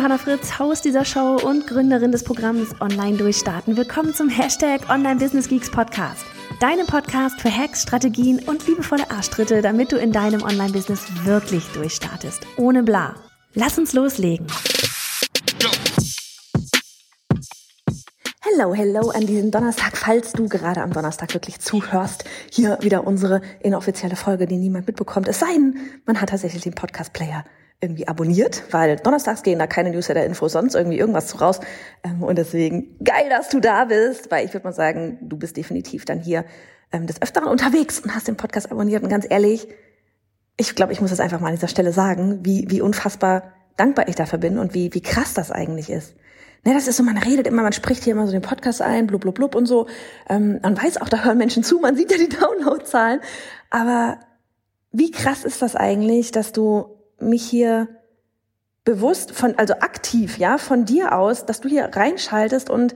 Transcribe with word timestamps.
Johanna 0.00 0.16
Fritz, 0.16 0.58
Haus 0.58 0.80
dieser 0.80 1.04
Show 1.04 1.36
und 1.44 1.66
Gründerin 1.66 2.10
des 2.10 2.24
Programms 2.24 2.68
Online 2.80 3.18
Durchstarten. 3.18 3.76
Willkommen 3.76 4.14
zum 4.14 4.30
Hashtag 4.30 4.88
Online 4.88 5.16
Business 5.16 5.46
Geeks 5.46 5.70
Podcast. 5.70 6.24
Deinem 6.58 6.86
Podcast 6.86 7.38
für 7.38 7.54
Hacks, 7.54 7.82
Strategien 7.82 8.38
und 8.46 8.66
liebevolle 8.66 9.10
Arschtritte, 9.10 9.60
damit 9.60 9.92
du 9.92 9.96
in 9.96 10.10
deinem 10.10 10.42
Online-Business 10.42 11.02
wirklich 11.26 11.66
durchstartest. 11.74 12.46
Ohne 12.56 12.82
bla. 12.82 13.14
Lass 13.52 13.76
uns 13.76 13.92
loslegen. 13.92 14.46
Hello, 18.40 18.72
hello 18.72 19.10
an 19.10 19.26
diesem 19.26 19.50
Donnerstag, 19.50 19.98
falls 19.98 20.32
du 20.32 20.48
gerade 20.48 20.80
am 20.80 20.94
Donnerstag 20.94 21.34
wirklich 21.34 21.60
zuhörst. 21.60 22.24
Hier 22.50 22.78
wieder 22.80 23.06
unsere 23.06 23.42
inoffizielle 23.60 24.16
Folge, 24.16 24.46
die 24.46 24.56
niemand 24.56 24.86
mitbekommt. 24.86 25.28
Es 25.28 25.40
sei 25.40 25.52
denn, 25.52 25.78
man 26.06 26.22
hat 26.22 26.30
tatsächlich 26.30 26.62
den 26.62 26.74
Podcast-Player 26.74 27.44
irgendwie 27.80 28.08
abonniert, 28.08 28.64
weil 28.72 28.96
donnerstags 28.96 29.42
gehen 29.42 29.58
da 29.58 29.66
keine 29.66 29.90
Newsletter-Infos, 29.90 30.52
sonst 30.52 30.74
irgendwie 30.74 30.98
irgendwas 30.98 31.40
raus. 31.40 31.60
Ähm, 32.04 32.22
und 32.22 32.36
deswegen 32.36 32.98
geil, 33.02 33.28
dass 33.30 33.48
du 33.48 33.60
da 33.60 33.86
bist, 33.86 34.30
weil 34.30 34.44
ich 34.44 34.52
würde 34.52 34.64
mal 34.64 34.72
sagen, 34.72 35.18
du 35.22 35.38
bist 35.38 35.56
definitiv 35.56 36.04
dann 36.04 36.20
hier 36.20 36.44
ähm, 36.92 37.06
des 37.06 37.22
Öfteren 37.22 37.48
unterwegs 37.48 38.00
und 38.00 38.14
hast 38.14 38.28
den 38.28 38.36
Podcast 38.36 38.70
abonniert. 38.70 39.02
Und 39.02 39.08
ganz 39.08 39.26
ehrlich, 39.28 39.66
ich 40.58 40.74
glaube, 40.74 40.92
ich 40.92 41.00
muss 41.00 41.10
das 41.10 41.20
einfach 41.20 41.40
mal 41.40 41.48
an 41.48 41.54
dieser 41.54 41.68
Stelle 41.68 41.92
sagen, 41.92 42.40
wie, 42.42 42.66
wie 42.68 42.82
unfassbar 42.82 43.54
dankbar 43.78 44.08
ich 44.08 44.14
dafür 44.14 44.38
bin 44.38 44.58
und 44.58 44.74
wie, 44.74 44.92
wie 44.92 45.00
krass 45.00 45.32
das 45.32 45.50
eigentlich 45.50 45.88
ist. 45.88 46.14
Ne, 46.64 46.74
das 46.74 46.86
ist 46.86 46.98
so, 46.98 47.02
man 47.02 47.16
redet 47.16 47.46
immer, 47.46 47.62
man 47.62 47.72
spricht 47.72 48.04
hier 48.04 48.12
immer 48.12 48.26
so 48.26 48.32
den 48.32 48.42
Podcast 48.42 48.82
ein, 48.82 49.06
blub, 49.06 49.22
blub, 49.22 49.36
blub 49.36 49.54
und 49.54 49.64
so. 49.64 49.86
Ähm, 50.28 50.60
man 50.62 50.76
weiß 50.76 51.00
auch, 51.00 51.08
da 51.08 51.24
hören 51.24 51.38
Menschen 51.38 51.62
zu, 51.62 51.78
man 51.78 51.96
sieht 51.96 52.10
ja 52.10 52.18
die 52.18 52.28
Downloadzahlen. 52.36 53.20
Aber 53.70 54.18
wie 54.92 55.10
krass 55.10 55.44
ist 55.44 55.62
das 55.62 55.76
eigentlich, 55.76 56.32
dass 56.32 56.52
du 56.52 56.99
mich 57.20 57.42
hier 57.42 57.88
bewusst 58.84 59.32
von, 59.32 59.56
also 59.58 59.74
aktiv, 59.74 60.38
ja, 60.38 60.58
von 60.58 60.84
dir 60.84 61.16
aus, 61.16 61.46
dass 61.46 61.60
du 61.60 61.68
hier 61.68 61.90
reinschaltest 61.92 62.70
und 62.70 62.94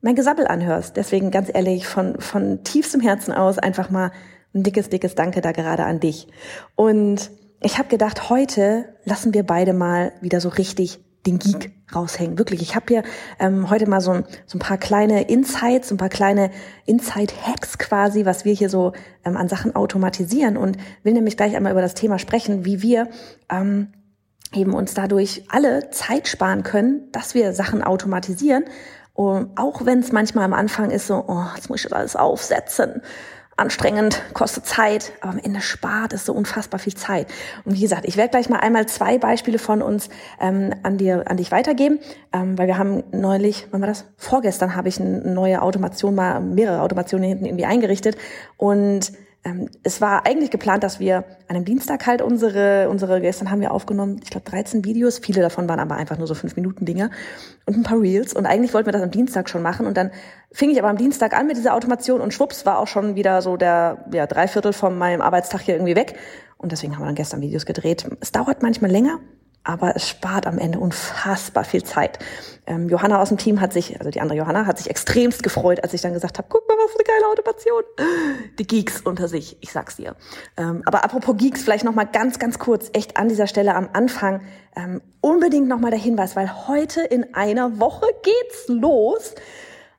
mein 0.00 0.14
Gesabbel 0.14 0.46
anhörst. 0.46 0.96
Deswegen 0.96 1.30
ganz 1.30 1.50
ehrlich, 1.52 1.86
von, 1.86 2.20
von 2.20 2.64
tiefstem 2.64 3.00
Herzen 3.00 3.32
aus 3.32 3.58
einfach 3.58 3.90
mal 3.90 4.12
ein 4.54 4.62
dickes, 4.62 4.88
dickes 4.88 5.14
Danke 5.14 5.40
da 5.40 5.52
gerade 5.52 5.84
an 5.84 6.00
dich. 6.00 6.28
Und 6.74 7.30
ich 7.60 7.78
habe 7.78 7.88
gedacht, 7.88 8.30
heute 8.30 8.96
lassen 9.04 9.34
wir 9.34 9.44
beide 9.44 9.72
mal 9.72 10.12
wieder 10.20 10.40
so 10.40 10.48
richtig 10.48 11.00
den 11.26 11.38
Geek 11.38 11.72
raushängen. 11.94 12.38
Wirklich, 12.38 12.62
ich 12.62 12.74
habe 12.74 12.86
hier 12.88 13.02
ähm, 13.38 13.70
heute 13.70 13.88
mal 13.88 14.00
so 14.00 14.12
ein, 14.12 14.24
so 14.46 14.56
ein 14.56 14.60
paar 14.60 14.78
kleine 14.78 15.28
Insights, 15.28 15.90
ein 15.90 15.96
paar 15.96 16.08
kleine 16.08 16.50
Insight-Hacks 16.84 17.78
quasi, 17.78 18.24
was 18.24 18.44
wir 18.44 18.54
hier 18.54 18.70
so 18.70 18.92
ähm, 19.24 19.36
an 19.36 19.48
Sachen 19.48 19.74
automatisieren 19.74 20.56
und 20.56 20.76
will 21.02 21.12
nämlich 21.12 21.36
gleich 21.36 21.56
einmal 21.56 21.72
über 21.72 21.82
das 21.82 21.94
Thema 21.94 22.18
sprechen, 22.18 22.64
wie 22.64 22.82
wir 22.82 23.08
ähm, 23.50 23.92
eben 24.54 24.74
uns 24.74 24.94
dadurch 24.94 25.44
alle 25.48 25.90
Zeit 25.90 26.28
sparen 26.28 26.62
können, 26.62 27.10
dass 27.12 27.34
wir 27.34 27.52
Sachen 27.52 27.82
automatisieren. 27.82 28.64
Und 29.12 29.56
auch 29.56 29.86
wenn 29.86 30.00
es 30.00 30.12
manchmal 30.12 30.44
am 30.44 30.52
Anfang 30.52 30.90
ist 30.90 31.06
so, 31.06 31.24
oh, 31.26 31.44
jetzt 31.56 31.70
muss 31.70 31.80
ich 31.80 31.84
das 31.84 31.92
alles 31.92 32.16
aufsetzen 32.16 33.02
anstrengend, 33.56 34.22
kostet 34.34 34.66
Zeit, 34.66 35.12
aber 35.20 35.32
am 35.32 35.38
Ende 35.38 35.60
spart 35.60 36.12
es 36.12 36.26
so 36.26 36.34
unfassbar 36.34 36.78
viel 36.78 36.94
Zeit. 36.94 37.28
Und 37.64 37.74
wie 37.74 37.80
gesagt, 37.80 38.04
ich 38.04 38.16
werde 38.16 38.30
gleich 38.30 38.48
mal 38.48 38.58
einmal 38.58 38.86
zwei 38.86 39.18
Beispiele 39.18 39.58
von 39.58 39.80
uns 39.80 40.10
ähm, 40.40 40.74
an 40.82 40.98
dir, 40.98 41.24
an 41.26 41.38
dich 41.38 41.52
weitergeben, 41.52 41.98
ähm, 42.32 42.58
weil 42.58 42.66
wir 42.66 42.76
haben 42.76 43.02
neulich, 43.12 43.66
wann 43.70 43.80
war 43.80 43.88
das? 43.88 44.04
Vorgestern 44.16 44.76
habe 44.76 44.88
ich 44.88 45.00
eine 45.00 45.20
neue 45.32 45.62
Automation 45.62 46.14
mal, 46.14 46.40
mehrere 46.40 46.82
Automationen 46.82 47.26
hinten 47.26 47.46
irgendwie 47.46 47.64
eingerichtet 47.64 48.16
und 48.58 49.12
ähm, 49.46 49.70
es 49.84 50.00
war 50.00 50.26
eigentlich 50.26 50.50
geplant, 50.50 50.82
dass 50.82 50.98
wir 50.98 51.18
an 51.46 51.54
einem 51.54 51.64
Dienstag 51.64 52.04
halt 52.06 52.20
unsere, 52.20 52.88
unsere, 52.90 53.20
gestern 53.20 53.48
haben 53.48 53.60
wir 53.60 53.70
aufgenommen, 53.70 54.18
ich 54.24 54.30
glaube 54.30 54.50
13 54.50 54.84
Videos, 54.84 55.18
viele 55.18 55.40
davon 55.40 55.68
waren 55.68 55.78
aber 55.78 55.94
einfach 55.94 56.18
nur 56.18 56.26
so 56.26 56.34
5 56.34 56.56
Minuten 56.56 56.84
Dinge 56.84 57.10
und 57.64 57.76
ein 57.76 57.84
paar 57.84 58.00
Reels. 58.00 58.34
Und 58.34 58.44
eigentlich 58.44 58.74
wollten 58.74 58.86
wir 58.86 58.92
das 58.92 59.02
am 59.02 59.12
Dienstag 59.12 59.48
schon 59.48 59.62
machen. 59.62 59.86
Und 59.86 59.96
dann 59.96 60.10
fing 60.50 60.70
ich 60.70 60.78
aber 60.80 60.88
am 60.88 60.96
Dienstag 60.96 61.32
an 61.32 61.46
mit 61.46 61.56
dieser 61.56 61.74
Automation 61.74 62.20
und 62.20 62.34
schwupps 62.34 62.66
war 62.66 62.80
auch 62.80 62.88
schon 62.88 63.14
wieder 63.14 63.40
so 63.40 63.56
der, 63.56 64.04
ja, 64.12 64.26
Dreiviertel 64.26 64.72
von 64.72 64.98
meinem 64.98 65.20
Arbeitstag 65.20 65.60
hier 65.60 65.76
irgendwie 65.76 65.94
weg. 65.94 66.16
Und 66.58 66.72
deswegen 66.72 66.94
haben 66.94 67.02
wir 67.02 67.06
dann 67.06 67.14
gestern 67.14 67.40
Videos 67.40 67.66
gedreht. 67.66 68.04
Es 68.20 68.32
dauert 68.32 68.62
manchmal 68.62 68.90
länger, 68.90 69.20
aber 69.66 69.96
es 69.96 70.08
spart 70.08 70.46
am 70.46 70.58
Ende 70.58 70.78
unfassbar 70.78 71.64
viel 71.64 71.82
Zeit. 71.82 72.20
Ähm, 72.68 72.88
Johanna 72.88 73.20
aus 73.20 73.30
dem 73.30 73.38
Team 73.38 73.60
hat 73.60 73.72
sich, 73.72 73.98
also 73.98 74.10
die 74.10 74.20
andere 74.20 74.38
Johanna, 74.38 74.64
hat 74.64 74.78
sich 74.78 74.88
extremst 74.88 75.42
gefreut, 75.42 75.82
als 75.82 75.92
ich 75.92 76.00
dann 76.00 76.12
gesagt 76.12 76.38
habe, 76.38 76.46
guck 76.48 76.66
mal, 76.68 76.76
was 76.76 76.92
für 76.92 76.98
eine 76.98 77.18
geile 77.18 77.32
Automation. 77.32 77.82
Die 78.58 78.66
Geeks 78.66 79.00
unter 79.00 79.26
sich, 79.26 79.56
ich 79.60 79.72
sag's 79.72 79.96
dir. 79.96 80.14
Ähm, 80.56 80.82
aber 80.86 81.02
apropos 81.02 81.36
Geeks, 81.36 81.62
vielleicht 81.62 81.84
noch 81.84 81.94
mal 81.94 82.04
ganz, 82.04 82.38
ganz 82.38 82.60
kurz, 82.60 82.90
echt 82.92 83.16
an 83.16 83.28
dieser 83.28 83.48
Stelle 83.48 83.74
am 83.74 83.88
Anfang 83.92 84.42
ähm, 84.76 85.02
unbedingt 85.20 85.66
noch 85.66 85.80
mal 85.80 85.90
der 85.90 86.00
Hinweis, 86.00 86.36
weil 86.36 86.68
heute 86.68 87.00
in 87.02 87.34
einer 87.34 87.80
Woche 87.80 88.06
geht's 88.22 88.68
los. 88.68 89.34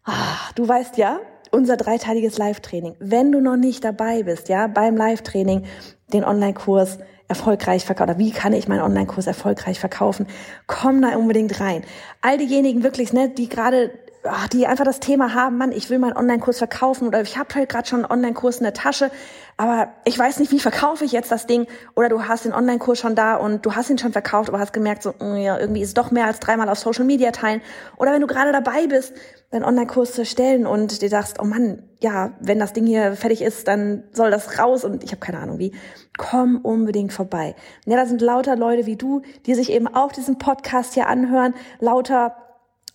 Ah, 0.06 0.52
du 0.56 0.66
weißt 0.66 0.98
ja, 0.98 1.20
unser 1.52 1.76
dreiteiliges 1.76 2.38
Live-Training. 2.38 2.96
Wenn 3.00 3.34
du 3.34 3.42
noch 3.42 3.58
nicht 3.58 3.84
dabei 3.84 4.24
bist, 4.24 4.48
ja, 4.48 4.68
beim 4.68 4.96
Live-Training, 4.96 5.66
den 6.14 6.24
Online-Kurs, 6.24 7.00
erfolgreich 7.28 7.86
verkaufen 7.86 8.12
oder 8.12 8.20
wie 8.20 8.32
kann 8.32 8.54
ich 8.54 8.68
meinen 8.68 8.82
Online-Kurs 8.82 9.28
erfolgreich 9.28 9.80
verkaufen? 9.80 10.28
Komm 10.66 11.02
da 11.02 11.16
unbedingt 11.16 11.60
rein. 11.60 11.84
All 12.22 12.38
diejenigen 12.38 12.84
wirklich, 12.84 13.14
ne, 13.14 13.30
die 13.30 13.50
gerade 13.50 13.92
ach, 14.30 14.48
die 14.48 14.68
einfach 14.68 14.86
das 14.86 15.00
Thema 15.00 15.34
haben, 15.34 15.58
Mann, 15.58 15.72
ich 15.72 15.90
will 15.90 16.00
meinen 16.00 16.18
Online-Kurs 16.18 16.58
verkaufen 16.58 17.08
oder 17.08 17.22
ich 17.22 17.38
habe 17.38 17.54
halt 17.56 17.70
gerade 17.70 17.88
schon 17.88 18.04
einen 18.04 18.12
Online-Kurs 18.12 18.58
in 18.58 18.64
der 18.64 18.74
Tasche, 18.74 19.12
aber 19.58 19.90
ich 20.06 20.18
weiß 20.18 20.40
nicht, 20.40 20.52
wie 20.52 20.60
verkaufe 20.60 21.06
ich 21.06 21.12
jetzt 21.12 21.32
das 21.32 21.48
Ding 21.48 21.68
oder 21.96 22.10
du 22.10 22.24
hast 22.24 22.46
den 22.46 22.54
Online-Kurs 22.54 23.00
schon 23.00 23.16
da 23.16 23.36
und 23.36 23.66
du 23.66 23.76
hast 23.76 23.90
ihn 23.90 23.98
schon 23.98 24.12
verkauft, 24.12 24.50
aber 24.50 24.60
hast 24.60 24.74
gemerkt, 24.74 25.04
so 25.04 25.14
mm, 25.20 25.38
ja, 25.38 25.58
irgendwie 25.58 25.82
ist 25.82 25.90
es 25.90 25.94
doch 25.94 26.12
mehr 26.12 26.26
als 26.26 26.40
dreimal 26.40 26.70
auf 26.70 26.80
Social 26.80 27.06
Media 27.06 27.32
teilen 27.32 27.62
oder 27.98 28.12
wenn 28.12 28.22
du 28.22 28.28
gerade 28.28 28.52
dabei 28.52 28.88
bist, 28.88 29.14
deinen 29.52 29.64
Online-Kurs 29.64 30.14
zu 30.14 30.26
stellen 30.26 30.66
und 30.66 31.02
dir 31.02 31.10
sagst, 31.10 31.40
oh 31.40 31.46
Mann, 31.46 31.84
ja, 32.02 32.34
wenn 32.40 32.60
das 32.60 32.74
Ding 32.74 32.86
hier 32.86 33.14
fertig 33.14 33.42
ist, 33.42 33.68
dann 33.68 34.04
soll 34.12 34.30
das 34.30 34.60
raus 34.60 34.84
und 34.84 35.04
ich 35.04 35.12
habe 35.12 35.20
keine 35.20 35.40
Ahnung 35.40 35.58
wie. 35.58 35.74
Komm 36.18 36.58
unbedingt 36.58 37.14
vorbei. 37.14 37.56
Ja, 37.86 37.96
da 37.96 38.06
sind 38.06 38.22
lauter 38.22 38.56
Leute 38.56 38.86
wie 38.86 38.98
du, 38.98 39.22
die 39.46 39.56
sich 39.56 39.72
eben 39.72 39.88
auch 39.88 40.12
diesen 40.12 40.38
Podcast 40.38 40.96
hier 40.96 41.08
anhören, 41.08 41.54
lauter 41.80 42.36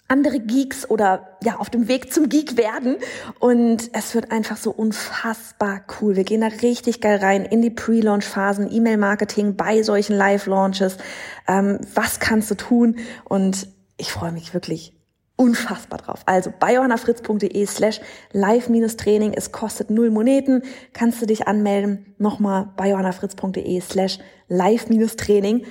andere 0.09 0.41
Geeks 0.41 0.89
oder 0.91 1.39
ja, 1.43 1.57
auf 1.57 1.71
dem 1.71 1.89
Weg 1.89 2.13
zum 2.13 2.29
Geek 2.29 2.59
werden. 2.59 2.97
Und 3.39 3.91
es 3.95 4.15
wird 4.15 4.31
einfach 4.31 4.59
so 4.59 4.71
unfassbar 4.71 5.81
cool. 6.01 6.17
Wir 6.17 6.25
gehen 6.25 6.43
da 6.43 6.49
richtig 6.49 7.01
geil 7.01 7.17
rein 7.17 7.47
in 7.47 7.63
die 7.63 7.71
Pre-Launch-Phasen, 7.71 8.71
E-Mail-Marketing 8.71 9.57
bei 9.57 9.83
solchen 9.83 10.15
Live-Launches. 10.15 10.99
Ähm, 11.49 11.79
was 11.95 12.21
kannst 12.21 12.51
du 12.51 12.57
tun? 12.57 12.97
Und 13.25 13.69
ich 13.97 14.13
freue 14.13 14.33
mich 14.33 14.53
wirklich 14.53 14.95
unfassbar 15.43 15.99
drauf. 15.99 16.21
Also 16.27 16.53
bei 16.59 16.75
johannafritz.de 16.75 17.67
slash 17.67 18.01
live-training. 18.33 19.33
Es 19.35 19.51
kostet 19.51 19.91
null 19.91 20.11
Moneten. 20.11 20.63
Kannst 20.93 21.21
du 21.21 21.27
dich 21.27 21.49
anmelden. 21.49 22.15
Nochmal 22.19 22.71
bei 22.77 22.91
johannafritz.de 22.91 23.81
slash 23.81 24.19
live-training. 24.49 25.67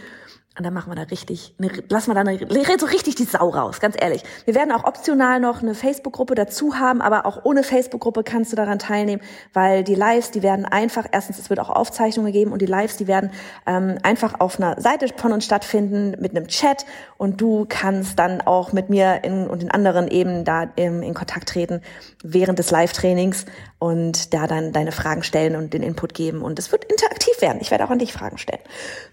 Und 0.57 0.65
dann 0.65 0.73
machen 0.73 0.91
wir 0.91 0.95
da 0.97 1.03
richtig, 1.03 1.55
eine, 1.59 1.71
lassen 1.87 2.09
wir 2.09 2.13
da 2.13 2.21
eine, 2.21 2.37
so 2.77 2.85
richtig 2.85 3.15
die 3.15 3.23
Sau 3.23 3.47
raus, 3.47 3.79
ganz 3.79 3.95
ehrlich. 3.97 4.21
Wir 4.43 4.53
werden 4.53 4.73
auch 4.73 4.83
optional 4.83 5.39
noch 5.39 5.61
eine 5.61 5.73
Facebook-Gruppe 5.73 6.35
dazu 6.35 6.77
haben, 6.77 7.01
aber 7.01 7.25
auch 7.25 7.45
ohne 7.45 7.63
Facebook-Gruppe 7.63 8.23
kannst 8.25 8.51
du 8.51 8.57
daran 8.57 8.77
teilnehmen, 8.77 9.21
weil 9.53 9.85
die 9.85 9.95
Lives, 9.95 10.31
die 10.31 10.43
werden 10.43 10.65
einfach, 10.65 11.05
erstens, 11.09 11.39
es 11.39 11.49
wird 11.49 11.61
auch 11.61 11.69
Aufzeichnungen 11.69 12.33
geben 12.33 12.51
und 12.51 12.61
die 12.61 12.65
Lives, 12.65 12.97
die 12.97 13.07
werden 13.07 13.31
ähm, 13.65 13.97
einfach 14.03 14.41
auf 14.41 14.59
einer 14.59 14.79
Seite 14.81 15.07
von 15.15 15.31
uns 15.31 15.45
stattfinden 15.45 16.17
mit 16.19 16.35
einem 16.35 16.47
Chat 16.47 16.85
und 17.17 17.39
du 17.39 17.65
kannst 17.69 18.19
dann 18.19 18.41
auch 18.41 18.73
mit 18.73 18.89
mir 18.89 19.23
in, 19.23 19.47
und 19.47 19.61
den 19.61 19.71
anderen 19.71 20.09
eben 20.09 20.43
da 20.43 20.63
im, 20.75 21.01
in 21.01 21.13
Kontakt 21.13 21.47
treten 21.47 21.81
während 22.23 22.59
des 22.59 22.71
Live-Trainings 22.71 23.45
und 23.79 24.33
da 24.33 24.47
dann 24.47 24.73
deine 24.73 24.91
Fragen 24.91 25.23
stellen 25.23 25.55
und 25.55 25.73
den 25.73 25.81
Input 25.81 26.13
geben 26.13 26.41
und 26.41 26.59
es 26.59 26.73
wird 26.73 26.83
interaktiv 26.83 27.41
werden. 27.41 27.59
Ich 27.61 27.71
werde 27.71 27.85
auch 27.85 27.89
an 27.89 27.99
dich 27.99 28.11
Fragen 28.11 28.37
stellen. 28.37 28.61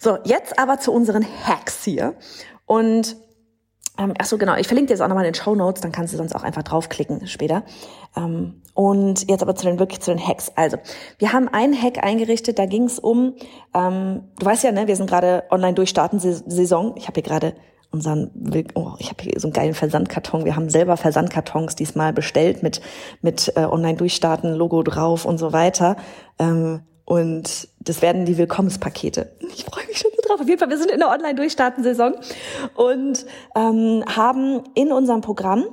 So, 0.00 0.18
jetzt 0.24 0.58
aber 0.58 0.80
zu 0.80 0.92
unseren 0.92 1.27
Hacks 1.44 1.84
hier. 1.84 2.14
Und 2.66 3.16
ähm, 3.98 4.14
ach 4.16 4.26
so, 4.26 4.38
genau, 4.38 4.54
ich 4.54 4.68
verlinke 4.68 4.88
dir 4.88 4.94
jetzt 4.94 5.02
auch 5.02 5.08
nochmal 5.08 5.24
in 5.24 5.32
den 5.32 5.42
Show 5.42 5.56
Notes, 5.56 5.80
dann 5.80 5.90
kannst 5.90 6.12
du 6.12 6.16
sonst 6.16 6.34
auch 6.34 6.44
einfach 6.44 6.62
draufklicken 6.62 7.26
später. 7.26 7.64
Ähm, 8.16 8.62
und 8.74 9.28
jetzt 9.28 9.42
aber 9.42 9.56
zu 9.56 9.66
den 9.66 9.80
wirklich 9.80 10.00
zu 10.00 10.12
den 10.12 10.24
Hacks. 10.24 10.52
Also, 10.54 10.76
wir 11.18 11.32
haben 11.32 11.48
einen 11.48 11.80
Hack 11.80 12.04
eingerichtet, 12.04 12.60
da 12.60 12.66
ging 12.66 12.84
es 12.84 13.00
um, 13.00 13.34
ähm, 13.74 14.28
du 14.38 14.46
weißt 14.46 14.62
ja, 14.62 14.70
ne, 14.70 14.86
wir 14.86 14.94
sind 14.94 15.10
gerade 15.10 15.44
online 15.50 15.74
durchstarten 15.74 16.20
Saison. 16.20 16.94
Ich 16.96 17.08
habe 17.08 17.14
hier 17.14 17.24
gerade 17.24 17.54
unseren, 17.90 18.30
oh, 18.74 18.92
ich 18.98 19.08
habe 19.08 19.22
hier 19.22 19.40
so 19.40 19.48
einen 19.48 19.52
geilen 19.52 19.74
Versandkarton. 19.74 20.44
Wir 20.44 20.54
haben 20.54 20.68
selber 20.68 20.96
Versandkartons 20.96 21.74
diesmal 21.74 22.12
bestellt 22.12 22.62
mit 22.62 22.80
mit 23.22 23.52
äh, 23.56 23.64
online 23.64 23.96
durchstarten 23.96 24.54
Logo 24.54 24.82
drauf 24.82 25.24
und 25.24 25.38
so 25.38 25.52
weiter. 25.52 25.96
Ähm, 26.38 26.82
und 27.08 27.68
das 27.80 28.02
werden 28.02 28.26
die 28.26 28.36
Willkommenspakete. 28.36 29.32
Ich 29.54 29.64
freue 29.64 29.86
mich 29.86 29.96
schon 29.96 30.10
so 30.14 30.28
drauf. 30.28 30.42
Auf 30.42 30.46
jeden 30.46 30.58
Fall, 30.58 30.68
wir 30.68 30.76
sind 30.76 30.90
in 30.90 30.98
der 30.98 31.08
Online-Durchstarten-Saison 31.08 32.16
und 32.74 33.24
ähm, 33.56 34.04
haben 34.14 34.62
in 34.74 34.92
unserem 34.92 35.22
Programm 35.22 35.64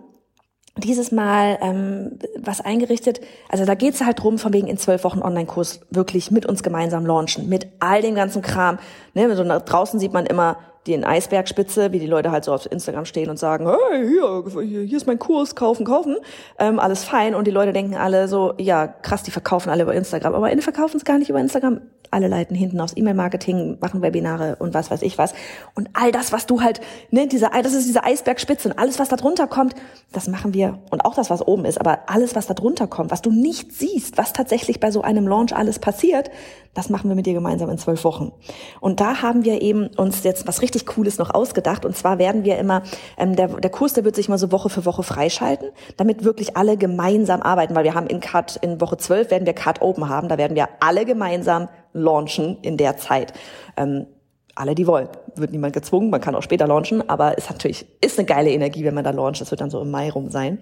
dieses 0.77 1.11
Mal 1.11 1.57
ähm, 1.59 2.19
was 2.39 2.61
eingerichtet. 2.61 3.19
Also 3.49 3.65
da 3.65 3.75
geht's 3.75 3.99
halt 3.99 4.23
drum, 4.23 4.37
von 4.37 4.53
wegen 4.53 4.67
in 4.67 4.77
zwölf 4.77 5.03
Wochen 5.03 5.21
Online-Kurs 5.21 5.81
wirklich 5.89 6.31
mit 6.31 6.45
uns 6.45 6.63
gemeinsam 6.63 7.05
launchen, 7.05 7.49
mit 7.49 7.67
all 7.81 8.01
dem 8.01 8.15
ganzen 8.15 8.41
Kram. 8.41 8.79
Ne, 9.13 9.35
so 9.35 9.43
draußen 9.43 9.99
sieht 9.99 10.13
man 10.13 10.25
immer 10.25 10.59
die 10.87 11.03
Eisbergspitze, 11.03 11.91
wie 11.91 11.99
die 11.99 12.07
Leute 12.07 12.31
halt 12.31 12.43
so 12.43 12.53
auf 12.53 12.71
Instagram 12.71 13.05
stehen 13.05 13.29
und 13.29 13.39
sagen, 13.39 13.67
hey, 13.67 14.07
hier, 14.07 14.61
hier 14.85 14.97
ist 14.97 15.07
mein 15.07 15.19
Kurs, 15.19 15.55
kaufen, 15.55 15.85
kaufen, 15.85 16.17
ähm, 16.59 16.79
alles 16.79 17.03
fein. 17.03 17.33
Und 17.33 17.47
die 17.47 17.51
Leute 17.51 17.73
denken 17.73 17.95
alle 17.95 18.27
so, 18.27 18.53
ja, 18.59 18.87
krass, 18.87 19.23
die 19.23 19.31
verkaufen 19.31 19.69
alle 19.69 19.83
über 19.83 19.93
Instagram. 19.93 20.35
Aber 20.35 20.51
Ende 20.51 20.63
verkaufen 20.63 20.97
es 20.97 21.05
gar 21.05 21.17
nicht 21.17 21.29
über 21.29 21.39
Instagram. 21.39 21.81
Alle 22.11 22.27
leiten 22.27 22.55
hinten 22.55 22.79
aus 22.79 22.95
E-Mail-Marketing, 22.95 23.79
machen 23.81 24.01
Webinare 24.01 24.57
und 24.59 24.73
was 24.73 24.91
weiß 24.91 25.01
ich 25.01 25.17
was. 25.17 25.33
Und 25.73 25.89
all 25.93 26.11
das, 26.11 26.31
was 26.31 26.45
du 26.45 26.61
halt, 26.61 26.79
ne, 27.09 27.27
diese, 27.27 27.49
das 27.51 27.73
ist 27.73 27.87
diese 27.87 28.03
Eisbergspitze 28.03 28.69
und 28.69 28.77
alles, 28.77 28.99
was 28.99 29.09
da 29.09 29.15
drunter 29.15 29.47
kommt, 29.47 29.75
das 30.11 30.27
machen 30.27 30.53
wir. 30.53 30.79
Und 30.91 31.03
auch 31.03 31.15
das, 31.15 31.29
was 31.29 31.45
oben 31.45 31.65
ist, 31.65 31.79
aber 31.79 32.01
alles, 32.07 32.35
was 32.35 32.45
da 32.45 32.53
drunter 32.53 32.87
kommt, 32.87 33.11
was 33.11 33.21
du 33.21 33.31
nicht 33.31 33.73
siehst, 33.73 34.17
was 34.17 34.33
tatsächlich 34.33 34.79
bei 34.79 34.91
so 34.91 35.01
einem 35.01 35.27
Launch 35.27 35.55
alles 35.55 35.79
passiert, 35.79 36.29
das 36.75 36.89
machen 36.89 37.09
wir 37.09 37.15
mit 37.15 37.25
dir 37.25 37.33
gemeinsam 37.33 37.69
in 37.69 37.77
zwölf 37.77 38.03
Wochen. 38.03 38.33
Und 38.81 38.99
da 38.99 39.21
haben 39.21 39.45
wir 39.45 39.61
eben 39.61 39.87
uns 39.95 40.23
jetzt 40.23 40.47
was 40.47 40.61
richtig 40.61 40.74
Cooles 40.83 41.17
noch 41.17 41.33
ausgedacht. 41.33 41.85
Und 41.85 41.95
zwar 41.95 42.19
werden 42.19 42.43
wir 42.43 42.57
immer, 42.57 42.83
ähm, 43.17 43.35
der, 43.35 43.47
der 43.47 43.69
Kurs, 43.69 43.93
der 43.93 44.03
wird 44.03 44.15
sich 44.15 44.27
mal 44.27 44.37
so 44.37 44.51
Woche 44.51 44.69
für 44.69 44.85
Woche 44.85 45.03
freischalten, 45.03 45.69
damit 45.95 46.23
wirklich 46.23 46.57
alle 46.57 46.75
gemeinsam 46.75 47.41
arbeiten, 47.41 47.75
weil 47.75 47.85
wir 47.85 47.93
haben 47.93 48.07
in 48.07 48.19
Cut, 48.19 48.57
in 48.57 48.81
Woche 48.81 48.97
zwölf 48.97 49.31
werden 49.31 49.45
wir 49.45 49.53
Cut 49.53 49.81
Open 49.81 50.09
haben. 50.09 50.27
Da 50.27 50.37
werden 50.37 50.55
wir 50.55 50.67
alle 50.81 51.05
gemeinsam 51.05 51.69
launchen 51.93 52.57
in 52.61 52.75
der 52.75 52.97
Zeit. 52.97 53.33
Ähm, 53.77 54.07
alle, 54.55 54.73
die 54.73 54.87
wollen. 54.87 55.09
Wird 55.35 55.51
niemand 55.51 55.73
gezwungen, 55.73 56.09
man 56.09 56.21
kann 56.21 56.33
auch 56.33 56.43
später 56.43 56.65
launchen, 56.65 57.09
aber 57.09 57.37
es 57.37 57.49
natürlich 57.49 57.85
ist 58.01 58.17
eine 58.17 58.25
geile 58.25 58.51
Energie, 58.51 58.85
wenn 58.85 58.93
man 58.93 59.03
da 59.03 59.11
launcht. 59.11 59.41
Das 59.41 59.51
wird 59.51 59.61
dann 59.61 59.69
so 59.69 59.81
im 59.81 59.91
Mai 59.91 60.09
rum 60.09 60.29
sein. 60.29 60.59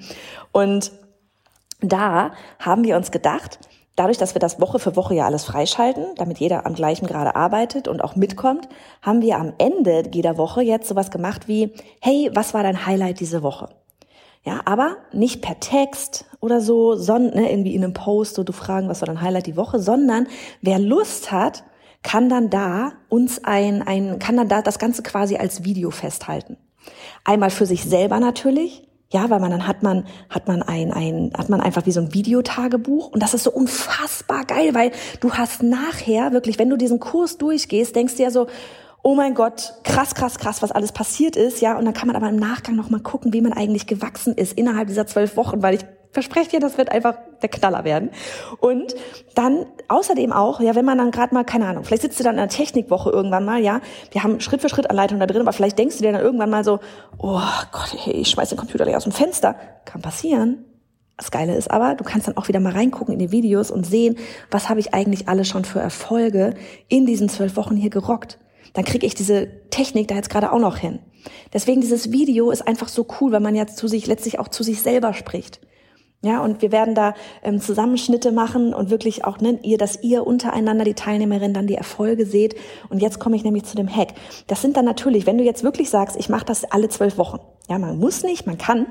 Und 0.51 0.91
da 1.79 2.31
haben 2.59 2.83
wir 2.83 2.97
uns 2.97 3.11
gedacht, 3.11 3.59
Dadurch, 3.95 4.17
dass 4.17 4.33
wir 4.33 4.39
das 4.39 4.59
Woche 4.59 4.79
für 4.79 4.95
Woche 4.95 5.13
ja 5.13 5.25
alles 5.25 5.43
freischalten, 5.43 6.15
damit 6.15 6.39
jeder 6.39 6.65
am 6.65 6.73
gleichen 6.73 7.05
gerade 7.05 7.35
arbeitet 7.35 7.87
und 7.87 8.03
auch 8.03 8.15
mitkommt, 8.15 8.67
haben 9.03 9.21
wir 9.21 9.37
am 9.37 9.53
Ende 9.59 10.03
jeder 10.11 10.37
Woche 10.37 10.63
jetzt 10.63 10.87
sowas 10.87 11.11
gemacht 11.11 11.47
wie, 11.47 11.73
hey, 12.01 12.31
was 12.33 12.55
war 12.55 12.63
dein 12.63 12.87
Highlight 12.87 13.19
diese 13.19 13.43
Woche? 13.43 13.69
Ja, 14.43 14.61
aber 14.65 14.97
nicht 15.13 15.41
per 15.41 15.59
Text 15.59 16.25
oder 16.41 16.59
so, 16.59 16.95
sondern 16.95 17.43
ne, 17.43 17.51
irgendwie 17.51 17.75
in 17.75 17.83
einem 17.83 17.93
Post, 17.93 18.35
so 18.35 18.43
du 18.43 18.51
fragen, 18.51 18.89
was 18.89 19.01
war 19.01 19.05
dein 19.05 19.21
Highlight 19.21 19.45
die 19.45 19.55
Woche, 19.55 19.79
sondern 19.79 20.27
wer 20.61 20.79
Lust 20.79 21.31
hat, 21.31 21.63
kann 22.01 22.27
dann 22.29 22.49
da 22.49 22.93
uns 23.09 23.43
ein, 23.43 23.81
ein, 23.81 24.19
kann 24.19 24.35
dann 24.35 24.49
da 24.49 24.61
das 24.61 24.79
Ganze 24.79 25.03
quasi 25.03 25.37
als 25.37 25.63
Video 25.63 25.91
festhalten. 25.91 26.57
Einmal 27.23 27.51
für 27.51 27.65
sich 27.65 27.85
selber 27.85 28.19
natürlich, 28.19 28.87
ja, 29.13 29.29
weil 29.29 29.39
man 29.39 29.51
dann 29.51 29.67
hat 29.67 29.83
man 29.83 30.05
hat 30.29 30.47
man 30.47 30.63
ein 30.63 30.91
ein 30.91 31.31
hat 31.37 31.47
man 31.47 31.61
einfach 31.61 31.85
wie 31.85 31.91
so 31.91 32.01
ein 32.01 32.13
Videotagebuch 32.13 33.11
und 33.11 33.21
das 33.21 33.33
ist 33.33 33.43
so 33.43 33.51
unfassbar 33.51 34.43
geil, 34.45 34.73
weil 34.73 34.91
du 35.21 35.31
hast 35.33 35.61
nachher 35.61 36.33
wirklich, 36.33 36.57
wenn 36.57 36.69
du 36.69 36.77
diesen 36.77 36.99
Kurs 36.99 37.37
durchgehst, 37.37 37.95
denkst 37.95 38.15
du 38.17 38.23
ja 38.23 38.31
so, 38.31 38.47
oh 39.03 39.13
mein 39.13 39.35
Gott, 39.35 39.75
krass, 39.83 40.15
krass, 40.15 40.39
krass, 40.39 40.61
was 40.61 40.71
alles 40.71 40.91
passiert 40.91 41.35
ist, 41.35 41.61
ja, 41.61 41.77
und 41.77 41.85
dann 41.85 41.93
kann 41.93 42.07
man 42.07 42.15
aber 42.15 42.29
im 42.29 42.37
Nachgang 42.37 42.75
noch 42.75 42.89
mal 42.89 43.01
gucken, 43.01 43.33
wie 43.33 43.41
man 43.41 43.53
eigentlich 43.53 43.85
gewachsen 43.85 44.33
ist 44.33 44.57
innerhalb 44.57 44.87
dieser 44.87 45.05
zwölf 45.05 45.37
Wochen, 45.37 45.61
weil 45.61 45.75
ich 45.75 45.85
verspreche 46.13 46.51
dir, 46.51 46.59
das 46.59 46.77
wird 46.77 46.91
einfach 46.91 47.15
der 47.41 47.49
Knaller 47.49 47.83
werden. 47.83 48.11
Und 48.59 48.95
dann 49.35 49.65
außerdem 49.87 50.31
auch, 50.31 50.61
ja, 50.61 50.75
wenn 50.75 50.85
man 50.85 50.97
dann 50.97 51.11
gerade 51.11 51.33
mal, 51.33 51.43
keine 51.43 51.65
Ahnung, 51.65 51.83
vielleicht 51.83 52.03
sitzt 52.03 52.19
du 52.19 52.23
dann 52.23 52.35
in 52.35 52.41
der 52.41 52.49
Technikwoche 52.49 53.09
irgendwann 53.09 53.43
mal, 53.43 53.59
ja, 53.59 53.81
wir 54.11 54.23
haben 54.23 54.39
Schritt 54.39 54.61
für 54.61 54.69
Schritt 54.69 54.89
Anleitung 54.89 55.19
da 55.19 55.25
drin, 55.25 55.41
aber 55.41 55.53
vielleicht 55.53 55.77
denkst 55.77 55.97
du 55.97 56.03
dir 56.03 56.11
dann 56.13 56.21
irgendwann 56.21 56.51
mal 56.51 56.63
so, 56.63 56.79
oh 57.17 57.41
Gott, 57.71 57.95
hey, 57.97 58.13
ich 58.13 58.29
schmeiß 58.29 58.49
den 58.49 58.57
Computer 58.57 58.85
gleich 58.85 58.95
aus 58.95 59.03
dem 59.03 59.11
Fenster. 59.11 59.55
Kann 59.85 60.01
passieren. 60.01 60.65
Das 61.17 61.31
Geile 61.31 61.55
ist 61.55 61.69
aber, 61.69 61.95
du 61.95 62.03
kannst 62.03 62.27
dann 62.27 62.37
auch 62.37 62.47
wieder 62.47 62.59
mal 62.59 62.73
reingucken 62.73 63.13
in 63.13 63.19
die 63.19 63.31
Videos 63.31 63.71
und 63.71 63.85
sehen, 63.85 64.17
was 64.49 64.69
habe 64.69 64.79
ich 64.79 64.93
eigentlich 64.93 65.27
alle 65.27 65.45
schon 65.45 65.65
für 65.65 65.79
Erfolge 65.79 66.55
in 66.87 67.05
diesen 67.05 67.29
zwölf 67.29 67.55
Wochen 67.55 67.75
hier 67.75 67.89
gerockt. 67.89 68.39
Dann 68.73 68.85
kriege 68.85 69.05
ich 69.05 69.13
diese 69.13 69.47
Technik 69.69 70.07
da 70.07 70.15
jetzt 70.15 70.29
gerade 70.29 70.51
auch 70.51 70.59
noch 70.59 70.77
hin. 70.77 70.99
Deswegen 71.53 71.81
dieses 71.81 72.11
Video 72.11 72.51
ist 72.51 72.67
einfach 72.67 72.87
so 72.87 73.05
cool, 73.19 73.31
weil 73.31 73.39
man 73.39 73.55
jetzt 73.55 73.77
zu 73.77 73.87
sich 73.87 74.07
letztlich 74.07 74.39
auch 74.39 74.47
zu 74.47 74.63
sich 74.63 74.81
selber 74.81 75.13
spricht. 75.13 75.61
Ja, 76.25 76.41
und 76.41 76.61
wir 76.61 76.71
werden 76.71 76.95
da 76.95 77.15
ähm, 77.43 77.59
Zusammenschnitte 77.59 78.31
machen 78.31 78.73
und 78.73 78.89
wirklich 78.89 79.25
auch, 79.25 79.39
ne, 79.39 79.59
ihr, 79.61 79.77
dass 79.77 80.01
ihr 80.03 80.25
untereinander 80.25 80.85
die 80.85 80.93
Teilnehmerin 80.93 81.53
dann 81.53 81.67
die 81.67 81.75
Erfolge 81.75 82.25
seht. 82.25 82.55
Und 82.89 83.01
jetzt 83.01 83.19
komme 83.19 83.35
ich 83.35 83.43
nämlich 83.43 83.65
zu 83.65 83.75
dem 83.75 83.93
Hack. 83.93 84.13
Das 84.47 84.61
sind 84.61 84.77
dann 84.77 84.85
natürlich, 84.85 85.25
wenn 85.25 85.37
du 85.37 85.43
jetzt 85.43 85.63
wirklich 85.63 85.89
sagst, 85.89 86.15
ich 86.15 86.29
mache 86.29 86.45
das 86.45 86.63
alle 86.63 86.87
zwölf 86.87 87.17
Wochen. 87.17 87.39
Ja, 87.69 87.77
man 87.77 87.99
muss 87.99 88.23
nicht, 88.23 88.47
man 88.47 88.57
kann. 88.57 88.85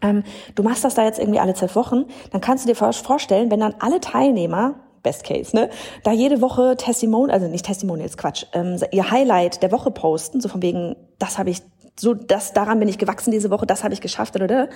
Ähm, 0.00 0.22
du 0.54 0.62
machst 0.62 0.84
das 0.84 0.94
da 0.94 1.04
jetzt 1.04 1.18
irgendwie 1.18 1.40
alle 1.40 1.54
zwölf 1.54 1.74
Wochen, 1.74 2.04
dann 2.30 2.40
kannst 2.40 2.64
du 2.64 2.72
dir 2.72 2.76
vorstellen, 2.76 3.50
wenn 3.50 3.60
dann 3.60 3.74
alle 3.80 4.00
Teilnehmer 4.00 4.76
Best 5.02 5.24
Case, 5.24 5.54
ne? 5.54 5.70
Da 6.02 6.12
jede 6.12 6.40
Woche 6.40 6.76
Testimonial, 6.76 7.34
also 7.34 7.48
nicht 7.48 7.66
Testimonials, 7.66 8.16
Quatsch, 8.16 8.46
ähm, 8.52 8.78
ihr 8.92 9.10
Highlight 9.10 9.62
der 9.62 9.72
Woche 9.72 9.90
posten, 9.90 10.40
so 10.40 10.48
von 10.48 10.62
wegen, 10.62 10.94
das 11.18 11.36
habe 11.36 11.50
ich, 11.50 11.62
so, 11.98 12.14
das, 12.14 12.52
daran 12.52 12.78
bin 12.78 12.88
ich 12.88 12.98
gewachsen 12.98 13.30
diese 13.30 13.50
Woche, 13.50 13.66
das 13.66 13.84
habe 13.84 13.92
ich 13.92 14.00
geschafft, 14.00 14.34
oder, 14.36 14.44
oder 14.44 14.68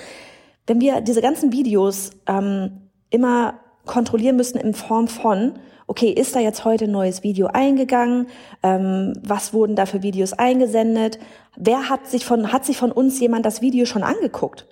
wenn 0.68 0.80
wir 0.80 1.00
diese 1.00 1.22
ganzen 1.22 1.52
Videos 1.52 2.10
ähm, 2.26 2.82
immer 3.10 3.54
kontrollieren 3.86 4.36
müssen 4.36 4.58
in 4.58 4.74
Form 4.74 5.08
von, 5.08 5.54
okay, 5.86 6.10
ist 6.10 6.36
da 6.36 6.40
jetzt 6.40 6.64
heute 6.64 6.84
ein 6.84 6.92
neues 6.92 7.24
Video 7.24 7.48
eingegangen? 7.48 8.26
Ähm, 8.62 9.14
was 9.22 9.52
wurden 9.54 9.74
da 9.74 9.86
für 9.86 10.02
Videos 10.02 10.34
eingesendet? 10.34 11.18
Wer 11.56 11.88
hat 11.88 12.06
sich 12.06 12.24
von, 12.24 12.52
hat 12.52 12.64
sich 12.66 12.76
von 12.76 12.92
uns 12.92 13.18
jemand 13.18 13.46
das 13.46 13.62
Video 13.62 13.86
schon 13.86 14.02
angeguckt? 14.02 14.66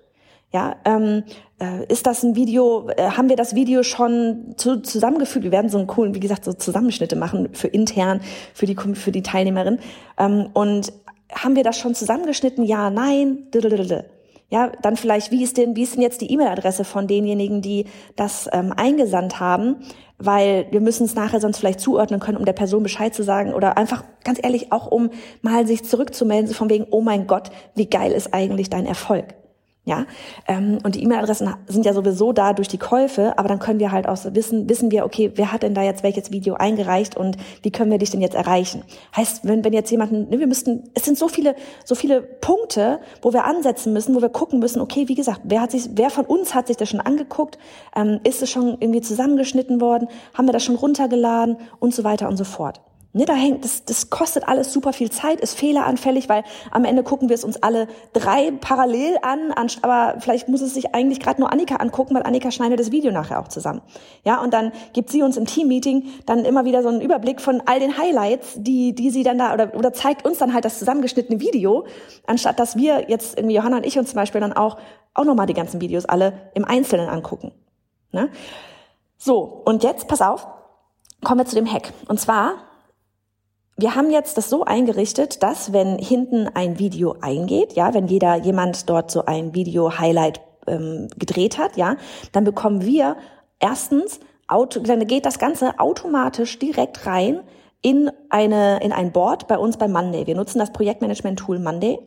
Ja, 0.52 0.76
ähm, 0.84 1.25
äh, 1.60 1.90
ist 1.90 2.06
das 2.06 2.22
ein 2.22 2.37
Video, 2.37 2.88
äh, 2.90 3.10
haben 3.10 3.28
wir 3.28 3.37
das 3.37 3.54
Video 3.54 3.82
schon 3.82 4.54
zu, 4.56 4.81
zusammengefügt? 4.81 5.44
Wir 5.44 5.50
werden 5.50 5.70
so 5.70 5.78
einen 5.78 5.87
coolen, 5.87 6.14
wie 6.14 6.20
gesagt, 6.20 6.44
so 6.44 6.52
Zusammenschnitte 6.52 7.16
machen 7.16 7.49
für 7.52 7.69
intern, 7.69 8.20
für 8.54 8.66
die, 8.66 8.76
für 8.94 9.12
die 9.12 9.22
Teilnehmerin. 9.22 9.78
Ähm, 10.19 10.50
und 10.52 10.92
haben 11.32 11.56
wir 11.56 11.64
das 11.64 11.78
schon 11.78 11.94
zusammengeschnitten? 11.94 12.64
Ja, 12.64 12.90
nein. 12.90 13.49
Ja, 14.48 14.70
dann 14.81 14.96
vielleicht, 14.96 15.32
wie 15.32 15.43
ist 15.43 15.56
denn, 15.56 15.75
wie 15.75 15.82
ist 15.82 15.96
denn 15.96 16.02
jetzt 16.02 16.20
die 16.20 16.31
E-Mail-Adresse 16.32 16.84
von 16.84 17.08
denjenigen, 17.08 17.62
die 17.62 17.87
das 18.14 18.48
ähm, 18.52 18.72
eingesandt 18.76 19.40
haben? 19.40 19.76
Weil 20.19 20.69
wir 20.70 20.81
müssen 20.81 21.04
es 21.04 21.16
nachher 21.16 21.40
sonst 21.40 21.58
vielleicht 21.58 21.81
zuordnen 21.81 22.20
können, 22.20 22.38
um 22.38 22.44
der 22.44 22.52
Person 22.52 22.84
Bescheid 22.84 23.12
zu 23.12 23.25
sagen 23.25 23.52
oder 23.52 23.76
einfach 23.76 24.04
ganz 24.25 24.38
ehrlich 24.43 24.70
auch 24.70 24.87
um 24.87 25.10
mal 25.43 25.66
sich 25.66 25.84
zurückzumelden, 25.84 26.46
so 26.46 26.54
von 26.54 26.70
wegen, 26.70 26.87
oh 26.90 27.00
mein 27.00 27.26
Gott, 27.26 27.50
wie 27.75 27.90
geil 27.90 28.12
ist 28.12 28.32
eigentlich 28.32 28.70
dein 28.70 28.87
Erfolg? 28.87 29.34
Ja, 29.88 30.04
ähm, 30.48 30.78
und 30.82 30.96
die 30.96 31.04
E-Mail-Adressen 31.04 31.54
sind 31.68 31.86
ja 31.86 31.92
sowieso 31.92 32.32
da 32.32 32.54
durch 32.54 32.66
die 32.66 32.76
Käufe, 32.76 33.38
aber 33.38 33.46
dann 33.46 33.61
können 33.61 33.78
wir 33.78 33.92
halt 33.92 34.08
auch 34.08 34.18
wissen, 34.32 34.68
wissen 34.68 34.90
wir, 34.90 35.04
okay, 35.04 35.30
wer 35.37 35.52
hat 35.52 35.62
denn 35.62 35.75
da 35.75 35.82
jetzt 35.82 36.02
welches 36.02 36.32
Video 36.32 36.54
eingereicht 36.54 37.16
und 37.16 37.37
wie 37.62 37.70
können 37.70 37.92
wir 37.92 37.99
dich 37.99 38.11
denn 38.11 38.20
jetzt 38.20 38.34
erreichen? 38.34 38.82
Heißt, 39.16 39.46
wenn, 39.46 39.64
wenn 39.64 39.72
jetzt 39.72 39.92
jemanden, 39.92 40.28
ne, 40.28 40.40
wir 40.40 40.49
müssten, 40.49 40.90
es 40.94 41.04
sind 41.04 41.16
so 41.16 41.28
viele, 41.28 41.54
so 41.84 41.94
viele 41.94 42.20
Punkte, 42.20 42.99
wo 43.22 43.32
wir 43.32 43.44
ansetzen 43.44 43.92
müssen, 43.92 44.16
wo 44.16 44.20
wir 44.20 44.28
gucken 44.28 44.58
müssen, 44.58 44.80
okay, 44.80 45.06
wie 45.06 45.14
gesagt, 45.14 45.42
wer 45.44 45.61
hat 45.61 45.70
sich, 45.70 45.88
wer 45.94 46.11
von 46.11 46.25
uns 46.25 46.52
hat 46.52 46.66
sich 46.66 46.76
das 46.76 46.88
schon 46.88 46.99
angeguckt? 47.00 47.56
Ähm, 47.94 48.18
ist 48.25 48.42
es 48.42 48.50
schon 48.50 48.78
irgendwie 48.80 49.02
zusammengeschnitten 49.02 49.80
worden? 49.80 50.08
Haben 50.34 50.49
wir 50.49 50.52
das 50.52 50.64
schon 50.64 50.75
runtergeladen 50.75 51.58
und 51.78 51.94
so 51.94 52.02
weiter 52.02 52.28
und 52.28 52.37
so 52.37 52.44
fort? 52.44 52.80
Ne, 53.16 53.25
da 53.25 53.32
hängt, 53.32 53.64
das, 53.64 53.82
das 53.87 54.11
kostet 54.11 54.46
alles 54.46 54.75
super 54.75 54.92
viel 54.92 55.11
Zeit, 55.11 55.40
ist 55.40 55.58
fehleranfällig, 55.58 56.28
weil 56.28 56.44
am 56.70 56.85
Ende 56.85 57.02
gucken 57.02 57.30
wir 57.30 57.35
es 57.35 57.44
uns 57.44 57.62
alle 57.62 57.88
drei 58.12 58.50
parallel 58.50 59.16
an, 59.23 59.54
aber 59.80 60.20
vielleicht 60.20 60.50
muss 60.50 60.61
es 60.61 60.75
sich 60.75 60.94
eigentlich 60.94 61.18
gerade 61.18 61.40
nur 61.40 61.50
Annika 61.50 61.76
angucken, 61.76 62.14
weil 62.14 62.25
Annika 62.25 62.50
schneidet 62.50 62.78
das 62.78 62.92
Video 62.92 63.12
nachher 63.12 63.40
auch 63.40 63.49
zusammen. 63.49 63.80
Ja, 64.23 64.42
und 64.42 64.52
dann 64.52 64.70
gibt 64.92 65.08
sie 65.08 65.23
uns 65.23 65.38
im 65.38 65.46
Teammeeting 65.46 66.04
dann 66.26 66.44
immer 66.44 66.66
wieder 66.66 66.82
so 66.82 66.90
einen 66.90 67.00
Überblick 67.00 67.40
von 67.40 67.62
all 67.64 67.80
den 67.80 67.96
Highlights, 67.96 68.56
die, 68.58 68.94
die 68.94 69.08
sie 69.08 69.23
dann 69.23 69.38
da, 69.38 69.54
oder, 69.54 69.75
oder 69.75 69.94
zeigt 69.94 70.26
uns 70.26 70.37
dann 70.37 70.52
halt 70.52 70.66
das 70.66 70.78
zusammengeschnittene 70.78 71.40
Video, 71.40 71.87
anstatt 72.26 72.58
dass 72.61 72.76
wir 72.76 73.08
jetzt 73.08 73.38
irgendwie 73.38 73.56
Johanna 73.56 73.78
und 73.78 73.87
ich 73.87 73.99
uns 73.99 74.11
zum 74.11 74.16
Beispiel 74.16 74.42
dann 74.42 74.52
auch, 74.52 74.76
auch 75.14 75.25
nochmal 75.25 75.46
die 75.46 75.54
ganzen 75.54 75.80
Videos 75.80 76.04
alle 76.04 76.50
im 76.52 76.66
Einzelnen 76.66 77.08
angucken. 77.08 77.52
Ne? 78.12 78.28
So, 79.16 79.62
und 79.64 79.85
jetzt, 79.85 80.06
pass 80.06 80.20
auf, 80.20 80.46
kommen 81.25 81.40
wir 81.40 81.46
zu 81.46 81.56
dem 81.56 81.73
Hack. 81.73 81.94
Und 82.08 82.20
zwar 82.20 82.56
wir 83.76 83.95
haben 83.95 84.11
jetzt 84.11 84.38
das 84.38 84.49
so 84.49 84.64
eingerichtet, 84.64 85.42
dass 85.42 85.73
wenn 85.73 85.99
hinten 85.99 86.49
ein 86.49 86.78
Video 86.78 87.16
eingeht, 87.21 87.75
ja, 87.75 87.92
wenn 87.92 88.06
jeder 88.06 88.37
jemand 88.37 88.88
dort 88.88 89.11
so 89.11 89.26
ein 89.26 89.54
Video-Highlight 89.54 90.40
ähm, 90.66 91.09
gedreht 91.18 91.59
hat, 91.59 91.76
ja, 91.76 91.97
dann 92.33 92.45
bekommen 92.45 92.85
wir 92.85 93.16
erstens, 93.61 94.21
auto, 94.49 94.80
dann 94.80 95.06
geht 95.06 95.26
das 95.26 95.38
Ganze 95.38 95.78
automatisch 95.78 96.59
direkt 96.59 97.06
rein 97.06 97.40
in 97.83 98.11
eine 98.30 98.80
in 98.83 98.92
ein 98.92 99.12
Board 99.12 99.47
bei 99.47 99.59
uns 99.59 99.76
bei 99.76 99.88
Monday. 99.88 100.26
Wir 100.26 100.37
nutzen 100.37 100.59
das 100.59 100.73
Projektmanagement-Tool 100.73 101.59
Monday 101.59 101.99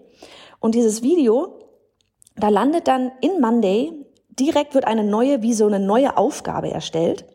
und 0.60 0.74
dieses 0.74 1.04
Video, 1.04 1.60
da 2.36 2.50
landet 2.50 2.88
dann 2.88 3.12
in 3.22 3.40
Monday 3.40 3.94
direkt 4.30 4.74
wird 4.74 4.86
eine 4.86 5.04
neue 5.04 5.44
wie 5.44 5.54
so 5.54 5.68
eine 5.68 5.80
neue 5.80 6.18
Aufgabe 6.18 6.72
erstellt 6.72 7.26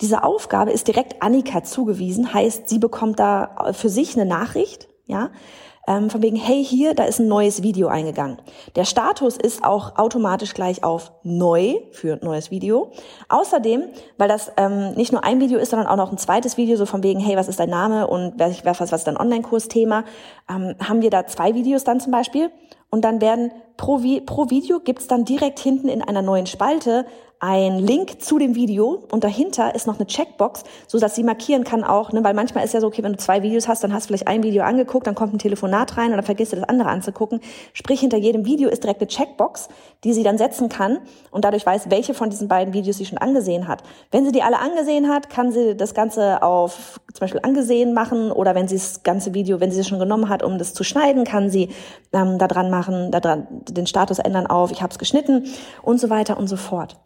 diese 0.00 0.24
Aufgabe 0.24 0.72
ist 0.72 0.88
direkt 0.88 1.22
Annika 1.22 1.62
zugewiesen, 1.62 2.34
heißt, 2.34 2.68
sie 2.68 2.78
bekommt 2.78 3.20
da 3.20 3.72
für 3.72 3.88
sich 3.88 4.16
eine 4.16 4.26
Nachricht, 4.26 4.88
ja, 5.06 5.30
ähm, 5.86 6.08
von 6.10 6.22
wegen, 6.22 6.36
hey, 6.36 6.64
hier, 6.64 6.94
da 6.94 7.04
ist 7.04 7.18
ein 7.18 7.28
neues 7.28 7.62
Video 7.62 7.88
eingegangen. 7.88 8.38
Der 8.74 8.84
Status 8.84 9.36
ist 9.36 9.64
auch 9.64 9.96
automatisch 9.98 10.54
gleich 10.54 10.82
auf 10.82 11.12
neu 11.22 11.74
für 11.92 12.18
neues 12.22 12.50
Video. 12.50 12.92
Außerdem, 13.28 13.84
weil 14.16 14.28
das 14.28 14.50
ähm, 14.56 14.94
nicht 14.94 15.12
nur 15.12 15.24
ein 15.24 15.40
Video 15.40 15.58
ist, 15.58 15.70
sondern 15.70 15.88
auch 15.88 15.96
noch 15.96 16.10
ein 16.10 16.18
zweites 16.18 16.56
Video, 16.56 16.76
so 16.76 16.86
von 16.86 17.02
wegen, 17.02 17.20
hey, 17.20 17.36
was 17.36 17.48
ist 17.48 17.60
dein 17.60 17.70
Name 17.70 18.06
und 18.06 18.38
was, 18.38 18.64
was 18.64 18.92
ist 18.92 19.06
dein 19.06 19.18
Online-Kursthema, 19.18 20.04
ähm, 20.48 20.74
haben 20.80 21.02
wir 21.02 21.10
da 21.10 21.26
zwei 21.26 21.54
Videos 21.54 21.84
dann 21.84 22.00
zum 22.00 22.12
Beispiel. 22.12 22.50
Und 22.94 23.00
dann 23.00 23.20
werden 23.20 23.50
pro, 23.76 24.00
pro 24.24 24.50
Video 24.50 24.78
gibt's 24.78 25.08
dann 25.08 25.24
direkt 25.24 25.58
hinten 25.58 25.88
in 25.88 26.00
einer 26.00 26.22
neuen 26.22 26.46
Spalte 26.46 27.06
ein 27.40 27.78
Link 27.78 28.22
zu 28.22 28.38
dem 28.38 28.54
Video 28.54 29.02
und 29.10 29.22
dahinter 29.22 29.74
ist 29.74 29.86
noch 29.86 29.96
eine 29.96 30.06
Checkbox, 30.06 30.62
so 30.86 30.98
dass 30.98 31.14
sie 31.14 31.24
markieren 31.24 31.64
kann 31.64 31.84
auch, 31.84 32.12
ne, 32.12 32.24
weil 32.24 32.32
manchmal 32.32 32.64
ist 32.64 32.72
ja 32.72 32.80
so, 32.80 32.86
okay, 32.86 33.02
wenn 33.02 33.12
du 33.12 33.18
zwei 33.18 33.42
Videos 33.42 33.68
hast, 33.68 33.84
dann 33.84 33.92
hast 33.92 34.04
du 34.04 34.06
vielleicht 34.08 34.28
ein 34.28 34.42
Video 34.42 34.62
angeguckt, 34.62 35.06
dann 35.06 35.14
kommt 35.14 35.34
ein 35.34 35.38
Telefonat 35.38 35.98
rein 35.98 36.06
und 36.06 36.16
dann 36.16 36.24
vergisst 36.24 36.52
du 36.52 36.56
das 36.56 36.68
andere 36.68 36.88
anzugucken. 36.88 37.40
Sprich, 37.74 38.00
hinter 38.00 38.16
jedem 38.16 38.46
Video 38.46 38.70
ist 38.70 38.82
direkt 38.82 39.02
eine 39.02 39.08
Checkbox, 39.08 39.68
die 40.04 40.14
sie 40.14 40.22
dann 40.22 40.38
setzen 40.38 40.70
kann 40.70 41.00
und 41.32 41.44
dadurch 41.44 41.66
weiß, 41.66 41.90
welche 41.90 42.14
von 42.14 42.30
diesen 42.30 42.48
beiden 42.48 42.72
Videos 42.72 42.96
sie 42.96 43.04
schon 43.04 43.18
angesehen 43.18 43.68
hat. 43.68 43.82
Wenn 44.10 44.24
sie 44.24 44.32
die 44.32 44.42
alle 44.42 44.58
angesehen 44.60 45.10
hat, 45.10 45.28
kann 45.28 45.52
sie 45.52 45.76
das 45.76 45.92
Ganze 45.92 46.42
auf 46.42 46.98
zum 47.12 47.20
Beispiel 47.20 47.40
angesehen 47.42 47.92
machen 47.92 48.32
oder 48.32 48.54
wenn 48.54 48.68
sie 48.68 48.76
das 48.76 49.02
ganze 49.02 49.34
Video, 49.34 49.60
wenn 49.60 49.70
sie 49.70 49.80
es 49.80 49.88
schon 49.88 49.98
genommen 49.98 50.28
hat, 50.28 50.42
um 50.42 50.58
das 50.58 50.72
zu 50.74 50.82
schneiden, 50.82 51.24
kann 51.24 51.50
sie 51.50 51.68
ähm, 52.12 52.38
da 52.38 52.48
machen, 52.64 52.83
da 52.86 53.20
dran 53.20 53.46
den 53.68 53.86
Status 53.86 54.18
ändern 54.18 54.46
auf, 54.46 54.70
ich 54.70 54.82
habe 54.82 54.90
es 54.92 54.98
geschnitten 54.98 55.44
und 55.82 56.00
so 56.00 56.10
weiter 56.10 56.38
und 56.38 56.48
so 56.48 56.56
fort. 56.56 56.96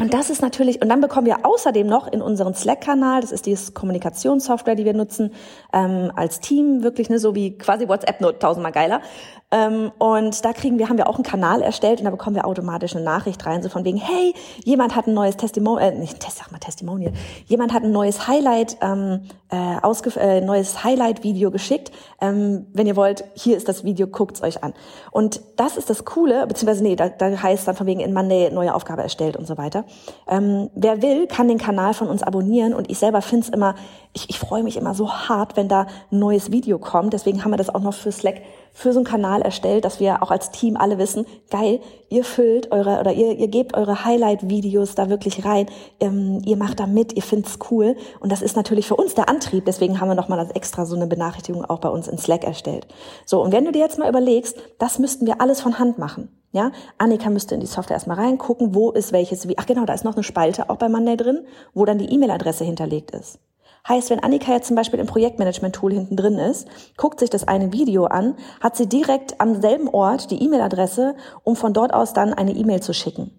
Und 0.00 0.14
das 0.14 0.30
ist 0.30 0.40
natürlich, 0.40 0.80
und 0.80 0.88
dann 0.88 1.02
bekommen 1.02 1.26
wir 1.26 1.44
außerdem 1.44 1.86
noch 1.86 2.10
in 2.10 2.22
unseren 2.22 2.54
Slack-Kanal, 2.54 3.20
das 3.20 3.32
ist 3.32 3.44
die 3.44 3.54
Kommunikationssoftware, 3.74 4.74
die 4.74 4.86
wir 4.86 4.94
nutzen, 4.94 5.34
ähm, 5.74 6.10
als 6.16 6.40
Team 6.40 6.82
wirklich, 6.82 7.10
ne, 7.10 7.18
so 7.18 7.34
wie 7.34 7.58
quasi 7.58 7.86
WhatsApp 7.86 8.22
nur 8.22 8.38
tausendmal 8.38 8.72
geiler, 8.72 9.02
ähm, 9.50 9.92
und 9.98 10.42
da 10.42 10.54
kriegen 10.54 10.78
wir, 10.78 10.88
haben 10.88 10.96
wir 10.96 11.06
auch 11.06 11.16
einen 11.16 11.24
Kanal 11.24 11.60
erstellt 11.60 11.98
und 11.98 12.06
da 12.06 12.10
bekommen 12.10 12.36
wir 12.36 12.46
automatisch 12.46 12.94
eine 12.94 13.04
Nachricht 13.04 13.44
rein, 13.44 13.62
so 13.62 13.68
von 13.68 13.84
wegen, 13.84 13.98
hey, 13.98 14.32
jemand 14.64 14.96
hat 14.96 15.06
ein 15.06 15.12
neues 15.12 15.36
Testimonial, 15.36 15.92
äh, 15.92 15.98
nicht, 15.98 16.22
sag 16.22 16.50
mal 16.50 16.58
Testimonial, 16.58 17.12
jemand 17.46 17.74
hat 17.74 17.82
ein 17.82 17.92
neues 17.92 18.26
Highlight, 18.26 18.78
ähm, 18.80 19.26
äh, 19.50 20.16
äh, 20.16 20.40
neues 20.40 20.84
Highlight-Video 20.84 21.50
geschickt. 21.50 21.90
Ähm, 22.20 22.66
wenn 22.72 22.86
ihr 22.86 22.96
wollt, 22.96 23.24
hier 23.34 23.56
ist 23.56 23.68
das 23.68 23.84
Video, 23.84 24.06
guckt's 24.06 24.42
euch 24.42 24.62
an. 24.62 24.74
Und 25.10 25.40
das 25.56 25.76
ist 25.76 25.90
das 25.90 26.04
Coole, 26.04 26.46
beziehungsweise 26.46 26.82
nee, 26.82 26.96
da, 26.96 27.08
da 27.08 27.42
heißt 27.42 27.66
dann 27.66 27.76
von 27.76 27.86
wegen 27.86 28.00
in 28.00 28.12
Monday 28.12 28.50
neue 28.50 28.74
Aufgabe 28.74 29.02
erstellt 29.02 29.36
und 29.36 29.46
so 29.46 29.58
weiter. 29.58 29.84
Ähm, 30.28 30.70
wer 30.74 31.02
will, 31.02 31.26
kann 31.26 31.48
den 31.48 31.58
Kanal 31.58 31.94
von 31.94 32.08
uns 32.08 32.22
abonnieren 32.22 32.74
und 32.74 32.90
ich 32.90 32.98
selber 32.98 33.22
find's 33.22 33.48
immer, 33.48 33.74
ich, 34.12 34.30
ich 34.30 34.38
freue 34.38 34.62
mich 34.62 34.76
immer 34.76 34.94
so 34.94 35.12
hart, 35.12 35.56
wenn 35.56 35.68
da 35.68 35.86
ein 36.10 36.18
neues 36.18 36.50
Video 36.52 36.78
kommt. 36.78 37.12
Deswegen 37.12 37.44
haben 37.44 37.50
wir 37.50 37.58
das 37.58 37.74
auch 37.74 37.80
noch 37.80 37.94
für 37.94 38.12
Slack 38.12 38.42
für 38.72 38.92
so 38.92 38.98
einen 38.98 39.06
Kanal 39.06 39.42
erstellt, 39.42 39.84
dass 39.84 40.00
wir 40.00 40.22
auch 40.22 40.30
als 40.30 40.50
Team 40.50 40.76
alle 40.76 40.98
wissen, 40.98 41.26
geil, 41.50 41.80
ihr 42.08 42.24
füllt 42.24 42.72
eure 42.72 43.00
oder 43.00 43.12
ihr, 43.12 43.38
ihr 43.38 43.48
gebt 43.48 43.74
eure 43.74 44.04
Highlight-Videos 44.04 44.94
da 44.94 45.08
wirklich 45.08 45.44
rein, 45.44 45.66
ähm, 46.00 46.42
ihr 46.44 46.56
macht 46.56 46.80
da 46.80 46.86
mit, 46.86 47.14
ihr 47.14 47.22
findet's 47.22 47.58
cool 47.70 47.96
und 48.20 48.32
das 48.32 48.42
ist 48.42 48.56
natürlich 48.56 48.86
für 48.86 48.96
uns 48.96 49.14
der 49.14 49.28
Antrieb. 49.28 49.64
Deswegen 49.64 50.00
haben 50.00 50.08
wir 50.08 50.14
nochmal 50.14 50.38
als 50.38 50.52
extra 50.52 50.86
so 50.86 50.96
eine 50.96 51.06
Benachrichtigung 51.06 51.64
auch 51.64 51.78
bei 51.78 51.88
uns 51.88 52.08
in 52.08 52.18
Slack 52.18 52.44
erstellt. 52.44 52.86
So 53.26 53.42
und 53.42 53.52
wenn 53.52 53.64
du 53.64 53.72
dir 53.72 53.80
jetzt 53.80 53.98
mal 53.98 54.08
überlegst, 54.08 54.56
das 54.78 54.98
müssten 54.98 55.26
wir 55.26 55.40
alles 55.40 55.60
von 55.60 55.78
Hand 55.78 55.98
machen. 55.98 56.28
Ja, 56.52 56.72
Annika 56.98 57.30
müsste 57.30 57.54
in 57.54 57.60
die 57.60 57.66
Software 57.66 57.94
erstmal 57.94 58.16
reingucken, 58.16 58.74
wo 58.74 58.90
ist 58.90 59.12
welches, 59.12 59.46
wie, 59.46 59.56
ach 59.56 59.66
genau, 59.66 59.84
da 59.84 59.94
ist 59.94 60.04
noch 60.04 60.14
eine 60.14 60.24
Spalte 60.24 60.68
auch 60.68 60.76
bei 60.76 60.88
Monday 60.88 61.16
drin, 61.16 61.46
wo 61.74 61.84
dann 61.84 61.98
die 61.98 62.12
E-Mail-Adresse 62.12 62.64
hinterlegt 62.64 63.12
ist. 63.12 63.38
Heißt, 63.88 64.10
wenn 64.10 64.20
Annika 64.20 64.52
jetzt 64.52 64.68
zum 64.68 64.76
Beispiel 64.76 65.00
im 65.00 65.06
Projektmanagement-Tool 65.06 65.92
hinten 65.92 66.16
drin 66.16 66.38
ist, 66.38 66.68
guckt 66.96 67.20
sich 67.20 67.30
das 67.30 67.48
eine 67.48 67.72
Video 67.72 68.04
an, 68.04 68.36
hat 68.60 68.76
sie 68.76 68.86
direkt 68.86 69.40
am 69.40 69.60
selben 69.60 69.88
Ort 69.88 70.30
die 70.30 70.42
E-Mail-Adresse, 70.42 71.14
um 71.44 71.56
von 71.56 71.72
dort 71.72 71.94
aus 71.94 72.12
dann 72.12 72.34
eine 72.34 72.52
E-Mail 72.52 72.82
zu 72.82 72.92
schicken. 72.92 73.32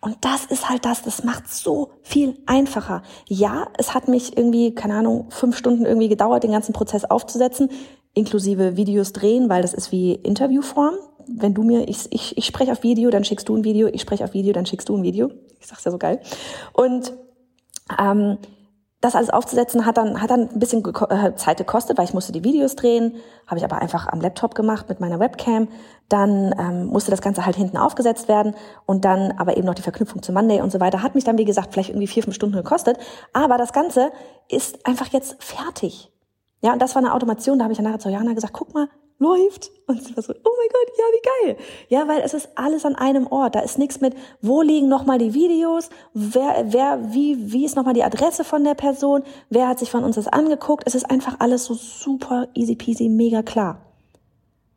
Und 0.00 0.16
das 0.22 0.46
ist 0.46 0.68
halt 0.68 0.84
das, 0.84 1.02
das 1.02 1.22
macht 1.22 1.48
so 1.48 1.90
viel 2.02 2.36
einfacher. 2.46 3.02
Ja, 3.28 3.68
es 3.78 3.94
hat 3.94 4.08
mich 4.08 4.36
irgendwie, 4.36 4.74
keine 4.74 4.94
Ahnung, 4.94 5.26
fünf 5.30 5.56
Stunden 5.56 5.86
irgendwie 5.86 6.08
gedauert, 6.08 6.42
den 6.42 6.50
ganzen 6.50 6.72
Prozess 6.72 7.04
aufzusetzen, 7.04 7.70
inklusive 8.12 8.76
Videos 8.76 9.12
drehen, 9.12 9.48
weil 9.48 9.62
das 9.62 9.74
ist 9.74 9.92
wie 9.92 10.14
Interviewform. 10.14 10.94
Wenn 11.28 11.54
du 11.54 11.62
mir, 11.62 11.88
ich, 11.88 12.10
ich, 12.10 12.36
ich 12.36 12.46
spreche 12.46 12.72
auf 12.72 12.82
Video, 12.82 13.10
dann 13.10 13.24
schickst 13.24 13.48
du 13.48 13.56
ein 13.56 13.62
Video, 13.62 13.86
ich 13.86 14.00
spreche 14.00 14.24
auf 14.24 14.34
Video, 14.34 14.52
dann 14.52 14.66
schickst 14.66 14.88
du 14.88 14.96
ein 14.96 15.04
Video. 15.04 15.30
Ich 15.60 15.68
sag's 15.68 15.84
ja 15.84 15.92
so 15.92 15.98
geil. 15.98 16.20
Und 16.72 17.12
ähm, 17.96 18.38
das 19.02 19.16
alles 19.16 19.30
aufzusetzen 19.30 19.84
hat 19.84 19.96
dann 19.96 20.22
hat 20.22 20.30
dann 20.30 20.48
ein 20.48 20.58
bisschen 20.60 20.82
äh, 21.10 21.34
Zeit 21.34 21.58
gekostet, 21.58 21.98
weil 21.98 22.04
ich 22.04 22.14
musste 22.14 22.32
die 22.32 22.44
Videos 22.44 22.76
drehen, 22.76 23.16
habe 23.48 23.58
ich 23.58 23.64
aber 23.64 23.82
einfach 23.82 24.06
am 24.06 24.20
Laptop 24.20 24.54
gemacht 24.54 24.88
mit 24.88 25.00
meiner 25.00 25.18
Webcam. 25.18 25.68
Dann 26.08 26.54
ähm, 26.56 26.86
musste 26.86 27.10
das 27.10 27.20
Ganze 27.20 27.44
halt 27.44 27.56
hinten 27.56 27.76
aufgesetzt 27.76 28.28
werden 28.28 28.54
und 28.86 29.04
dann 29.04 29.32
aber 29.38 29.56
eben 29.56 29.66
noch 29.66 29.74
die 29.74 29.82
Verknüpfung 29.82 30.22
zu 30.22 30.32
Monday 30.32 30.60
und 30.60 30.70
so 30.70 30.78
weiter. 30.78 31.02
Hat 31.02 31.16
mich 31.16 31.24
dann 31.24 31.36
wie 31.36 31.44
gesagt 31.44 31.72
vielleicht 31.72 31.90
irgendwie 31.90 32.06
vier 32.06 32.22
fünf 32.22 32.36
Stunden 32.36 32.54
gekostet, 32.54 32.96
aber 33.32 33.58
das 33.58 33.72
Ganze 33.72 34.12
ist 34.48 34.86
einfach 34.86 35.08
jetzt 35.08 35.42
fertig. 35.42 36.12
Ja, 36.60 36.72
und 36.72 36.80
das 36.80 36.94
war 36.94 37.02
eine 37.02 37.12
Automation. 37.12 37.58
Da 37.58 37.64
habe 37.64 37.72
ich 37.72 37.78
dann 37.78 37.84
nachher 37.84 37.98
zu 37.98 38.08
Jana 38.08 38.34
gesagt, 38.34 38.52
guck 38.52 38.72
mal, 38.72 38.88
läuft. 39.18 39.70
Und 39.86 40.02
sie 40.02 40.16
war 40.16 40.22
so, 40.22 40.32
oh 40.32 40.50
mein 40.58 40.68
Gott, 40.68 40.98
ja, 40.98 41.04
wie 41.12 41.46
geil. 41.46 41.56
Ja, 41.88 42.08
weil 42.08 42.20
es 42.20 42.34
ist 42.34 42.50
alles 42.56 42.84
an 42.84 42.94
einem 42.94 43.26
Ort. 43.26 43.54
Da 43.54 43.60
ist 43.60 43.78
nichts 43.78 44.00
mit, 44.00 44.14
wo 44.40 44.62
liegen 44.62 44.88
nochmal 44.88 45.18
die 45.18 45.34
Videos, 45.34 45.90
wer, 46.14 46.64
wer, 46.68 47.12
wie, 47.12 47.52
wie 47.52 47.64
ist 47.64 47.76
nochmal 47.76 47.94
die 47.94 48.04
Adresse 48.04 48.44
von 48.44 48.64
der 48.64 48.74
Person, 48.74 49.22
wer 49.50 49.68
hat 49.68 49.78
sich 49.78 49.90
von 49.90 50.04
uns 50.04 50.16
das 50.16 50.28
angeguckt. 50.28 50.84
Es 50.86 50.94
ist 50.94 51.10
einfach 51.10 51.36
alles 51.40 51.64
so 51.64 51.74
super 51.74 52.48
easy 52.54 52.74
peasy, 52.74 53.08
mega 53.08 53.42
klar. 53.42 53.91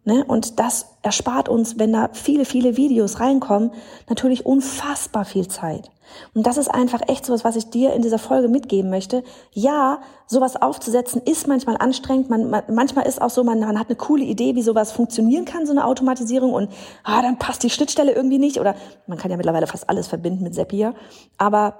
Ne? 0.05 0.23
Und 0.23 0.59
das 0.59 0.85
erspart 1.01 1.49
uns, 1.49 1.79
wenn 1.79 1.91
da 1.91 2.09
viele, 2.13 2.45
viele 2.45 2.77
Videos 2.77 3.19
reinkommen, 3.19 3.71
natürlich 4.07 4.45
unfassbar 4.45 5.25
viel 5.25 5.47
Zeit. 5.47 5.89
Und 6.35 6.45
das 6.45 6.57
ist 6.57 6.67
einfach 6.67 7.01
echt 7.07 7.25
sowas, 7.25 7.43
was 7.43 7.55
ich 7.55 7.71
dir 7.71 7.93
in 7.93 8.03
dieser 8.03 8.19
Folge 8.19 8.47
mitgeben 8.47 8.91
möchte. 8.91 9.23
Ja, 9.51 10.01
sowas 10.27 10.61
aufzusetzen 10.61 11.23
ist 11.25 11.47
manchmal 11.47 11.77
anstrengend. 11.77 12.29
Man, 12.29 12.51
man, 12.51 12.63
manchmal 12.71 13.07
ist 13.07 13.19
auch 13.19 13.31
so, 13.31 13.43
man, 13.43 13.59
man 13.59 13.79
hat 13.79 13.87
eine 13.87 13.95
coole 13.95 14.23
Idee, 14.23 14.53
wie 14.53 14.61
sowas 14.61 14.91
funktionieren 14.91 15.45
kann, 15.45 15.65
so 15.65 15.71
eine 15.71 15.85
Automatisierung. 15.85 16.53
Und 16.53 16.69
ah, 17.03 17.23
dann 17.23 17.39
passt 17.39 17.63
die 17.63 17.71
Schnittstelle 17.71 18.11
irgendwie 18.11 18.37
nicht. 18.37 18.59
Oder 18.59 18.75
man 19.07 19.17
kann 19.17 19.31
ja 19.31 19.37
mittlerweile 19.37 19.65
fast 19.65 19.89
alles 19.89 20.05
verbinden 20.05 20.43
mit 20.43 20.53
Zapier. 20.53 20.93
Aber 21.39 21.79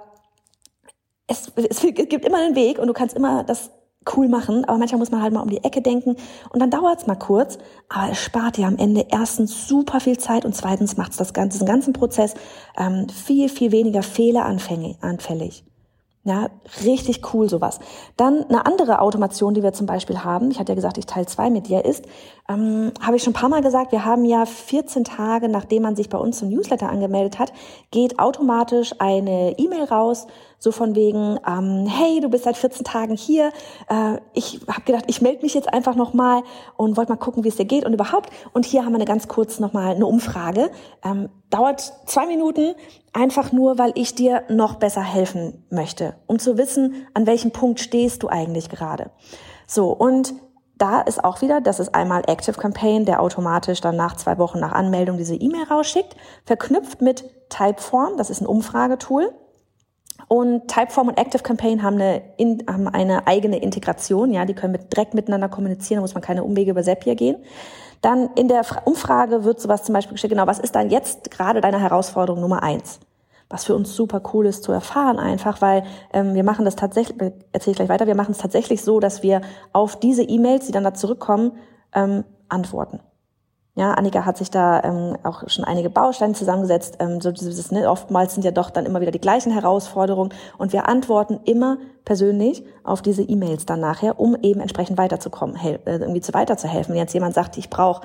es, 1.28 1.52
es 1.54 1.80
gibt 1.80 2.24
immer 2.24 2.38
einen 2.38 2.56
Weg 2.56 2.80
und 2.80 2.88
du 2.88 2.92
kannst 2.92 3.16
immer 3.16 3.44
das 3.44 3.70
cool 4.16 4.28
machen, 4.28 4.64
aber 4.64 4.78
manchmal 4.78 4.98
muss 4.98 5.10
man 5.10 5.22
halt 5.22 5.32
mal 5.32 5.40
um 5.40 5.50
die 5.50 5.64
Ecke 5.64 5.82
denken 5.82 6.16
und 6.50 6.60
dann 6.60 6.70
dauert's 6.70 7.06
mal 7.06 7.16
kurz, 7.16 7.58
aber 7.88 8.12
es 8.12 8.18
spart 8.18 8.56
dir 8.56 8.66
am 8.66 8.76
Ende 8.76 9.06
erstens 9.10 9.66
super 9.66 10.00
viel 10.00 10.18
Zeit 10.18 10.44
und 10.44 10.54
zweitens 10.54 10.96
macht's 10.96 11.16
das 11.16 11.32
ganze, 11.32 11.58
diesen 11.58 11.66
ganzen 11.66 11.92
Prozess 11.92 12.34
ähm, 12.76 13.08
viel, 13.08 13.48
viel 13.48 13.72
weniger 13.72 14.02
fehleranfällig. 14.02 15.64
Ja, 16.26 16.48
richtig 16.84 17.32
cool 17.32 17.48
sowas. 17.48 17.78
Dann 18.16 18.42
eine 18.48 18.66
andere 18.66 19.00
Automation, 19.00 19.54
die 19.54 19.62
wir 19.62 19.72
zum 19.72 19.86
Beispiel 19.86 20.24
haben, 20.24 20.50
ich 20.50 20.58
hatte 20.58 20.72
ja 20.72 20.74
gesagt, 20.74 20.98
ich 20.98 21.06
Teil 21.06 21.28
zwei 21.28 21.50
mit 21.50 21.68
dir, 21.68 21.84
ist, 21.84 22.04
ähm, 22.48 22.90
habe 23.00 23.14
ich 23.14 23.22
schon 23.22 23.30
ein 23.30 23.36
paar 23.40 23.48
Mal 23.48 23.62
gesagt, 23.62 23.92
wir 23.92 24.04
haben 24.04 24.24
ja 24.24 24.44
14 24.44 25.04
Tage, 25.04 25.48
nachdem 25.48 25.84
man 25.84 25.94
sich 25.94 26.08
bei 26.08 26.18
uns 26.18 26.40
zum 26.40 26.48
Newsletter 26.48 26.90
angemeldet 26.90 27.38
hat, 27.38 27.52
geht 27.92 28.18
automatisch 28.18 28.92
eine 28.98 29.56
E-Mail 29.56 29.84
raus, 29.84 30.26
so 30.58 30.72
von 30.72 30.94
wegen, 30.94 31.38
ähm, 31.46 31.86
hey, 31.86 32.20
du 32.20 32.28
bist 32.28 32.44
seit 32.44 32.56
14 32.56 32.84
Tagen 32.84 33.16
hier, 33.16 33.52
äh, 33.88 34.18
ich 34.32 34.60
habe 34.68 34.82
gedacht, 34.82 35.04
ich 35.06 35.20
melde 35.20 35.42
mich 35.42 35.54
jetzt 35.54 35.72
einfach 35.72 35.94
nochmal 35.94 36.42
und 36.76 36.96
wollte 36.96 37.12
mal 37.12 37.18
gucken, 37.18 37.44
wie 37.44 37.48
es 37.48 37.56
dir 37.56 37.64
geht 37.64 37.84
und 37.84 37.92
überhaupt. 37.92 38.30
Und 38.52 38.64
hier 38.64 38.84
haben 38.84 38.92
wir 38.92 38.96
eine 38.96 39.04
ganz 39.04 39.28
kurz 39.28 39.60
nochmal 39.60 39.94
eine 39.94 40.06
Umfrage. 40.06 40.70
Ähm, 41.04 41.28
dauert 41.50 41.92
zwei 42.06 42.26
Minuten, 42.26 42.74
einfach 43.12 43.52
nur, 43.52 43.78
weil 43.78 43.92
ich 43.94 44.14
dir 44.14 44.42
noch 44.48 44.76
besser 44.76 45.02
helfen 45.02 45.64
möchte, 45.70 46.16
um 46.26 46.38
zu 46.38 46.58
wissen, 46.58 47.06
an 47.14 47.26
welchem 47.26 47.50
Punkt 47.50 47.80
stehst 47.80 48.22
du 48.22 48.28
eigentlich 48.28 48.68
gerade. 48.68 49.10
So, 49.66 49.90
und 49.90 50.34
da 50.78 51.00
ist 51.00 51.24
auch 51.24 51.40
wieder, 51.40 51.60
das 51.60 51.80
ist 51.80 51.94
einmal 51.94 52.22
Active 52.26 52.58
Campaign, 52.60 53.06
der 53.06 53.22
automatisch 53.22 53.80
dann 53.80 53.96
nach 53.96 54.16
zwei 54.16 54.38
Wochen 54.38 54.60
nach 54.60 54.72
Anmeldung 54.72 55.16
diese 55.16 55.34
E-Mail 55.34 55.64
rausschickt, 55.64 56.14
verknüpft 56.44 57.00
mit 57.00 57.24
Typeform, 57.48 58.16
das 58.16 58.30
ist 58.30 58.42
ein 58.42 58.46
Umfragetool. 58.46 59.32
Und 60.28 60.68
Typeform 60.68 61.08
und 61.08 61.18
Active 61.18 61.42
Campaign 61.42 61.82
haben 61.82 61.94
eine, 61.94 62.22
in, 62.36 62.64
haben 62.68 62.88
eine 62.88 63.26
eigene 63.26 63.58
Integration, 63.58 64.32
ja, 64.32 64.44
die 64.44 64.54
können 64.54 64.72
mit, 64.72 64.92
direkt 64.92 65.14
miteinander 65.14 65.48
kommunizieren, 65.48 65.98
da 65.98 66.00
muss 66.02 66.14
man 66.14 66.22
keine 66.22 66.42
Umwege 66.42 66.72
über 66.72 66.82
Zapier 66.82 67.14
gehen. 67.14 67.36
Dann 68.02 68.30
in 68.34 68.48
der 68.48 68.64
Umfrage 68.84 69.44
wird 69.44 69.60
sowas 69.60 69.84
zum 69.84 69.92
Beispiel 69.92 70.14
gestellt, 70.14 70.32
genau, 70.32 70.46
was 70.46 70.58
ist 70.58 70.74
dann 70.74 70.90
jetzt 70.90 71.30
gerade 71.30 71.60
deine 71.60 71.80
Herausforderung 71.80 72.40
Nummer 72.40 72.62
eins? 72.62 73.00
Was 73.48 73.64
für 73.64 73.76
uns 73.76 73.94
super 73.94 74.20
cool 74.32 74.46
ist 74.46 74.64
zu 74.64 74.72
erfahren 74.72 75.20
einfach, 75.20 75.62
weil 75.62 75.84
ähm, 76.12 76.34
wir 76.34 76.42
machen 76.42 76.64
das 76.64 76.74
tatsächlich, 76.74 77.16
erzähle 77.52 77.72
ich 77.72 77.76
gleich 77.76 77.88
weiter, 77.88 78.08
wir 78.08 78.16
machen 78.16 78.32
es 78.32 78.38
tatsächlich 78.38 78.82
so, 78.82 78.98
dass 78.98 79.22
wir 79.22 79.40
auf 79.72 80.00
diese 80.00 80.24
E-Mails, 80.24 80.66
die 80.66 80.72
dann 80.72 80.82
da 80.82 80.94
zurückkommen, 80.94 81.52
ähm, 81.94 82.24
antworten. 82.48 83.00
Ja, 83.76 83.92
Annika 83.92 84.24
hat 84.24 84.38
sich 84.38 84.50
da 84.50 84.82
ähm, 84.84 85.18
auch 85.22 85.46
schon 85.50 85.64
einige 85.64 85.90
Bausteine 85.90 86.32
zusammengesetzt. 86.32 86.96
Ähm, 86.98 87.20
so 87.20 87.30
dieses, 87.30 87.70
ne, 87.70 87.90
oftmals 87.90 88.32
sind 88.32 88.42
ja 88.42 88.50
doch 88.50 88.70
dann 88.70 88.86
immer 88.86 89.02
wieder 89.02 89.10
die 89.10 89.20
gleichen 89.20 89.52
Herausforderungen 89.52 90.32
und 90.56 90.72
wir 90.72 90.88
antworten 90.88 91.40
immer 91.44 91.76
persönlich 92.06 92.64
auf 92.84 93.02
diese 93.02 93.22
E-Mails 93.22 93.66
dann 93.66 93.80
nachher, 93.80 94.18
um 94.18 94.36
eben 94.40 94.60
entsprechend 94.60 94.96
weiterzukommen, 94.96 95.56
äh, 95.56 95.78
irgendwie 95.84 96.22
zu 96.22 96.32
weiterzuhelfen. 96.32 96.94
Wenn 96.94 97.00
jetzt 97.02 97.12
jemand 97.12 97.34
sagt, 97.34 97.58
ich 97.58 97.68
brauche 97.68 98.00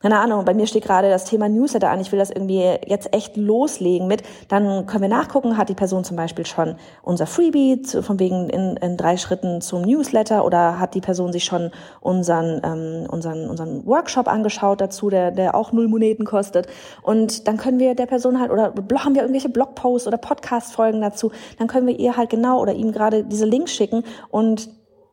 keine 0.00 0.18
Ahnung, 0.18 0.44
bei 0.44 0.52
mir 0.52 0.66
steht 0.66 0.84
gerade 0.84 1.08
das 1.08 1.24
Thema 1.24 1.48
Newsletter 1.48 1.90
an, 1.90 2.00
ich 2.00 2.12
will 2.12 2.18
das 2.18 2.30
irgendwie 2.30 2.62
jetzt 2.86 3.14
echt 3.14 3.36
loslegen 3.36 4.06
mit, 4.06 4.22
dann 4.48 4.84
können 4.86 5.02
wir 5.02 5.08
nachgucken, 5.08 5.56
hat 5.56 5.70
die 5.70 5.74
Person 5.74 6.04
zum 6.04 6.16
Beispiel 6.16 6.44
schon 6.44 6.76
unser 7.02 7.26
Freebie, 7.26 7.80
zu, 7.80 8.02
von 8.02 8.20
wegen 8.20 8.50
in, 8.50 8.76
in 8.76 8.98
drei 8.98 9.16
Schritten 9.16 9.62
zum 9.62 9.82
Newsletter 9.82 10.44
oder 10.44 10.78
hat 10.78 10.94
die 10.94 11.00
Person 11.00 11.32
sich 11.32 11.44
schon 11.44 11.70
unseren, 12.00 12.60
ähm, 12.62 13.06
unseren, 13.10 13.48
unseren 13.48 13.86
Workshop 13.86 14.28
angeschaut 14.28 14.82
dazu, 14.82 15.08
der, 15.08 15.30
der 15.30 15.54
auch 15.54 15.72
null 15.72 15.88
Moneten 15.88 16.26
kostet. 16.26 16.66
Und 17.02 17.48
dann 17.48 17.56
können 17.56 17.78
wir 17.78 17.94
der 17.94 18.06
Person 18.06 18.38
halt, 18.38 18.50
oder 18.50 18.74
haben 18.98 19.14
wir 19.14 19.22
irgendwelche 19.22 19.48
Blogposts 19.48 20.06
oder 20.06 20.18
Podcast-Folgen 20.18 21.00
dazu, 21.00 21.32
dann 21.58 21.68
können 21.68 21.86
wir 21.86 21.98
ihr 21.98 22.18
halt 22.18 22.28
genau 22.28 22.60
oder 22.60 22.74
ihm 22.74 22.92
gerade 22.92 23.24
diese 23.24 23.45
Links 23.46 23.72
schicken 23.72 24.04
und 24.30 24.68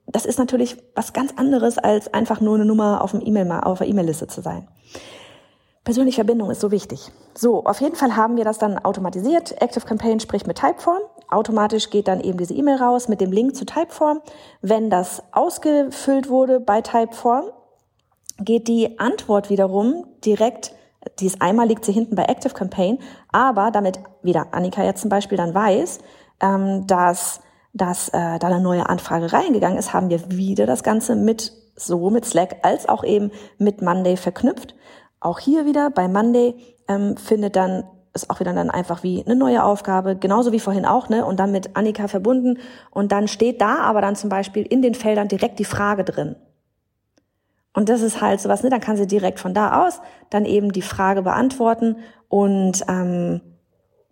das 0.07 0.25
ist 0.25 0.37
natürlich 0.37 0.77
was 0.95 1.13
ganz 1.13 1.33
anderes, 1.37 1.77
als 1.77 2.13
einfach 2.13 2.41
nur 2.41 2.55
eine 2.55 2.65
Nummer 2.65 3.01
auf, 3.01 3.11
dem 3.11 3.21
E-Mail, 3.25 3.51
auf 3.51 3.79
der 3.79 3.87
E-Mail-Liste 3.87 4.27
zu 4.27 4.41
sein. 4.41 4.67
Persönliche 5.83 6.15
Verbindung 6.15 6.49
ist 6.49 6.61
so 6.61 6.71
wichtig. 6.71 7.11
So, 7.35 7.65
auf 7.65 7.81
jeden 7.81 7.95
Fall 7.95 8.15
haben 8.15 8.37
wir 8.37 8.45
das 8.45 8.57
dann 8.57 8.77
automatisiert. 8.77 9.61
Active 9.61 9.85
Campaign 9.85 10.21
spricht 10.21 10.47
mit 10.47 10.57
Typeform. 10.57 11.01
Automatisch 11.29 11.89
geht 11.89 12.07
dann 12.07 12.21
eben 12.21 12.37
diese 12.37 12.53
E-Mail 12.53 12.77
raus 12.77 13.09
mit 13.09 13.19
dem 13.19 13.33
Link 13.33 13.55
zu 13.55 13.65
Typeform. 13.65 14.21
Wenn 14.61 14.89
das 14.89 15.23
ausgefüllt 15.33 16.29
wurde 16.29 16.61
bei 16.61 16.81
Typeform, 16.81 17.45
geht 18.39 18.69
die 18.69 18.97
Antwort 18.97 19.49
wiederum 19.49 20.05
direkt, 20.23 20.73
die 21.19 21.25
ist 21.25 21.41
einmal 21.41 21.67
liegt 21.67 21.83
sie 21.83 21.91
hinten 21.91 22.15
bei 22.15 22.23
Active 22.23 22.53
Campaign, 22.53 22.99
aber 23.31 23.69
damit 23.71 23.99
wieder 24.21 24.47
Annika 24.51 24.83
jetzt 24.83 25.01
zum 25.01 25.09
Beispiel 25.09 25.37
dann 25.37 25.53
weiß, 25.53 25.99
ähm, 26.39 26.87
dass 26.87 27.41
dass 27.73 28.09
äh, 28.09 28.39
da 28.39 28.47
eine 28.47 28.61
neue 28.61 28.87
Anfrage 28.87 29.33
reingegangen 29.33 29.77
ist, 29.77 29.93
haben 29.93 30.09
wir 30.09 30.31
wieder 30.31 30.65
das 30.65 30.83
Ganze 30.83 31.15
mit 31.15 31.53
so 31.75 32.09
mit 32.11 32.25
Slack 32.25 32.57
als 32.61 32.87
auch 32.87 33.03
eben 33.03 33.31
mit 33.57 33.81
Monday 33.81 34.15
verknüpft. 34.15 34.75
Auch 35.19 35.39
hier 35.39 35.65
wieder 35.65 35.89
bei 35.89 36.07
Monday 36.07 36.55
ähm, 36.87 37.17
findet 37.17 37.55
dann 37.55 37.83
ist 38.13 38.29
auch 38.29 38.39
wieder 38.39 38.53
dann 38.53 38.69
einfach 38.69 39.01
wie 39.01 39.25
eine 39.25 39.35
neue 39.35 39.63
Aufgabe, 39.63 40.15
genauso 40.15 40.51
wie 40.51 40.59
vorhin 40.59 40.85
auch, 40.85 41.09
ne? 41.09 41.25
Und 41.25 41.39
dann 41.39 41.51
mit 41.51 41.75
Annika 41.75 42.07
verbunden. 42.07 42.59
Und 42.91 43.11
dann 43.11 43.27
steht 43.27 43.59
da 43.59 43.77
aber 43.77 44.01
dann 44.01 44.15
zum 44.15 44.29
Beispiel 44.29 44.63
in 44.63 44.83
den 44.83 44.93
Feldern 44.93 45.27
direkt 45.27 45.57
die 45.57 45.65
Frage 45.65 46.03
drin. 46.03 46.35
Und 47.73 47.89
das 47.89 48.01
ist 48.01 48.21
halt 48.21 48.39
sowas, 48.39 48.61
ne? 48.61 48.69
Dann 48.69 48.81
kann 48.81 48.97
sie 48.97 49.07
direkt 49.07 49.39
von 49.39 49.55
da 49.55 49.85
aus 49.85 49.99
dann 50.29 50.45
eben 50.45 50.71
die 50.71 50.83
Frage 50.83 51.23
beantworten 51.23 51.97
und 52.29 52.85
ähm, 52.87 53.41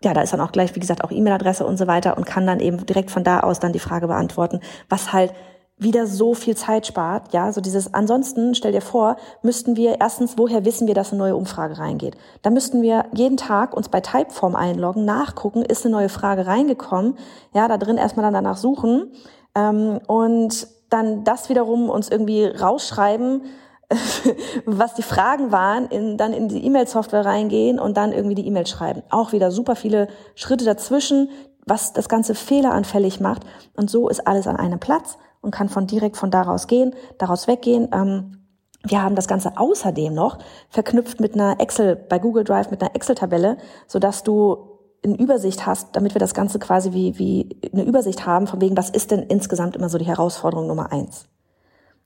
ja, 0.04 0.14
da 0.14 0.22
ist 0.22 0.34
dann 0.34 0.42
auch 0.42 0.52
gleich, 0.52 0.76
wie 0.76 0.80
gesagt, 0.80 1.04
auch 1.04 1.12
E-Mail-Adresse 1.12 1.66
und 1.66 1.78
so 1.78 1.88
weiter 1.88 2.18
und 2.18 2.26
kann 2.26 2.48
dann 2.48 2.60
eben 2.60 2.86
direkt 2.86 3.12
von 3.12 3.24
da 3.24 3.42
aus 3.42 3.60
dann 3.60 3.74
die 3.74 3.80
Frage 3.80 4.08
beantworten, 4.08 4.60
was 4.90 5.14
halt 5.14 5.34
wieder 5.78 6.06
so 6.06 6.36
viel 6.36 6.56
Zeit 6.56 6.86
spart, 6.86 7.34
ja, 7.34 7.52
so 7.52 7.60
dieses, 7.60 7.92
ansonsten, 7.92 8.54
stell 8.54 8.72
dir 8.72 8.82
vor, 8.82 9.16
müssten 9.42 9.76
wir 9.76 10.00
erstens, 10.00 10.38
woher 10.38 10.64
wissen 10.64 10.88
wir, 10.88 10.94
dass 10.94 11.12
eine 11.12 11.18
neue 11.18 11.36
Umfrage 11.36 11.80
reingeht? 11.80 12.16
Da 12.44 12.52
müssten 12.52 12.84
wir 12.84 13.06
jeden 13.14 13.38
Tag 13.38 13.76
uns 13.76 13.90
bei 13.90 14.00
Typeform 14.00 14.56
einloggen, 14.56 15.06
nachgucken, 15.06 15.64
ist 15.64 15.84
eine 15.84 15.96
neue 15.96 16.10
Frage 16.10 16.46
reingekommen, 16.46 17.18
ja, 17.54 17.68
da 17.68 17.80
drin 17.80 17.98
erstmal 17.98 18.24
dann 18.24 18.36
danach 18.36 18.58
suchen, 18.58 19.12
ähm, 19.56 20.00
und 20.06 20.68
dann 20.92 21.24
das 21.24 21.50
wiederum 21.50 21.90
uns 21.90 22.10
irgendwie 22.10 22.46
rausschreiben, 22.46 23.44
was 24.66 24.94
die 24.94 25.04
Fragen 25.04 25.52
waren, 25.52 25.88
in, 25.88 26.18
dann 26.18 26.34
in 26.34 26.48
die 26.48 26.66
E-Mail-Software 26.66 27.26
reingehen 27.26 27.80
und 27.80 27.98
dann 27.98 28.12
irgendwie 28.12 28.36
die 28.36 28.48
E-Mail 28.48 28.68
schreiben. 28.68 29.04
Auch 29.10 29.32
wieder 29.32 29.52
super 29.52 29.76
viele 29.76 30.08
Schritte 30.36 30.66
dazwischen, 30.66 31.30
was 31.66 31.94
das 31.94 32.10
Ganze 32.10 32.36
fehleranfällig 32.36 33.20
macht. 33.20 33.44
Und 33.76 33.90
so 33.90 34.10
ist 34.10 34.28
alles 34.28 34.48
an 34.48 34.58
einem 34.58 34.80
Platz 34.80 35.18
und 35.42 35.52
kann 35.52 35.70
von 35.70 35.88
direkt 35.88 36.18
von 36.18 36.32
daraus 36.32 36.68
gehen, 36.68 36.96
daraus 37.18 37.48
weggehen. 37.48 37.90
Ähm, 37.94 38.38
wir 38.84 39.04
haben 39.04 39.16
das 39.16 39.28
Ganze 39.28 39.58
außerdem 39.58 40.14
noch 40.14 40.40
verknüpft 40.70 41.20
mit 41.20 41.36
einer 41.36 41.60
Excel, 41.60 41.96
bei 41.96 42.18
Google 42.18 42.44
Drive 42.44 42.72
mit 42.72 42.82
einer 42.82 42.96
Excel-Tabelle, 42.96 43.58
so 43.88 44.00
dass 44.00 44.24
du 44.24 44.72
eine 45.04 45.18
Übersicht 45.18 45.66
hast, 45.66 45.96
damit 45.96 46.16
wir 46.16 46.20
das 46.20 46.34
Ganze 46.34 46.60
quasi 46.60 46.94
wie, 46.94 47.18
wie 47.18 47.60
eine 47.74 47.84
Übersicht 47.84 48.26
haben, 48.26 48.48
von 48.48 48.62
wegen, 48.62 48.78
was 48.78 48.90
ist 48.90 49.12
denn 49.12 49.24
insgesamt 49.24 49.76
immer 49.76 49.90
so 49.90 49.98
die 49.98 50.06
Herausforderung 50.06 50.68
Nummer 50.68 50.92
eins. 50.92 51.26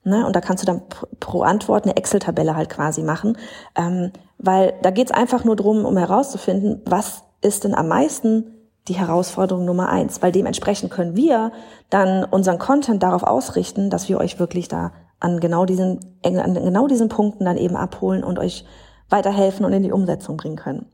Ne? 0.06 0.24
Und 0.24 0.36
da 0.36 0.40
kannst 0.40 0.62
du 0.62 0.66
dann 0.66 0.82
pro 1.18 1.42
Antwort 1.42 1.84
eine 1.84 1.96
Excel-Tabelle 1.96 2.54
halt 2.54 2.70
quasi 2.70 3.02
machen, 3.02 3.36
ähm, 3.74 4.12
weil 4.38 4.74
da 4.82 4.90
geht's 4.90 5.10
einfach 5.10 5.44
nur 5.44 5.56
drum, 5.56 5.84
um 5.84 5.96
herauszufinden, 5.96 6.80
was 6.86 7.24
ist 7.42 7.64
denn 7.64 7.74
am 7.74 7.88
meisten 7.88 8.52
die 8.86 8.94
Herausforderung 8.94 9.64
Nummer 9.64 9.88
eins, 9.88 10.22
weil 10.22 10.30
dementsprechend 10.30 10.92
können 10.92 11.16
wir 11.16 11.50
dann 11.90 12.24
unseren 12.24 12.58
Content 12.58 13.02
darauf 13.02 13.24
ausrichten, 13.24 13.90
dass 13.90 14.08
wir 14.08 14.18
euch 14.18 14.38
wirklich 14.38 14.68
da 14.68 14.92
an 15.18 15.40
genau 15.40 15.64
diesen, 15.64 15.98
an 16.22 16.54
genau 16.54 16.86
diesen 16.86 17.08
Punkten 17.08 17.44
dann 17.44 17.56
eben 17.56 17.74
abholen 17.74 18.22
und 18.22 18.38
euch 18.38 18.64
weiterhelfen 19.10 19.66
und 19.66 19.72
in 19.72 19.82
die 19.82 19.92
Umsetzung 19.92 20.36
bringen 20.36 20.56
können. 20.56 20.86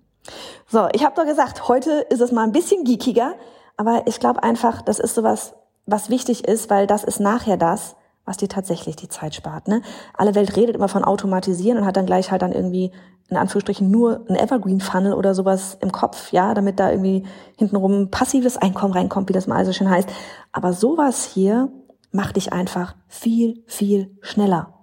So, 0.68 0.88
ich 0.92 1.05
habe 1.05 1.14
doch 1.16 1.27
gesagt, 1.27 1.68
heute 1.68 2.07
ist 2.09 2.20
es 2.22 2.33
mal 2.33 2.44
ein 2.44 2.53
bisschen 2.53 2.85
geekiger, 2.85 3.35
aber 3.77 4.05
ich 4.07 4.20
glaube 4.20 4.42
einfach, 4.42 4.81
das 4.81 4.98
ist 4.98 5.14
sowas, 5.14 5.55
was 5.85 6.09
wichtig 6.09 6.48
ist, 6.48 6.70
weil 6.70 6.87
das 6.87 7.05
ist 7.05 7.20
nachher 7.20 7.59
das, 7.59 7.96
was 8.24 8.37
dir 8.37 8.48
tatsächlich 8.48 8.96
die 8.96 9.08
Zeit 9.08 9.35
spart. 9.35 9.68
Ne? 9.68 9.82
Alle 10.14 10.35
Welt 10.35 10.56
redet 10.56 10.76
immer 10.76 10.88
von 10.88 11.04
Automatisieren 11.04 11.78
und 11.78 11.87
hat 11.87 11.96
dann 11.96 12.06
gleich 12.06 12.30
halt 12.30 12.42
dann 12.42 12.52
irgendwie 12.52 12.92
in 13.28 13.37
Anführungsstrichen 13.37 13.90
nur 13.90 14.24
ein 14.28 14.37
Evergreen 14.37 14.80
Funnel 14.80 15.14
oder 15.14 15.35
sowas 15.35 15.78
im 15.80 15.90
Kopf, 15.90 16.32
ja, 16.32 16.52
damit 16.54 16.78
da 16.78 16.90
irgendwie 16.90 17.24
hintenrum 17.56 18.11
passives 18.11 18.58
Einkommen 18.58 18.92
reinkommt, 18.92 19.28
wie 19.28 19.32
das 19.32 19.46
mal 19.46 19.56
also 19.56 19.72
schön 19.72 19.88
heißt. 19.88 20.08
Aber 20.52 20.72
sowas 20.72 21.24
hier 21.24 21.72
macht 22.11 22.37
dich 22.37 22.52
einfach 22.52 22.94
viel, 23.08 23.64
viel 23.66 24.16
schneller. 24.20 24.74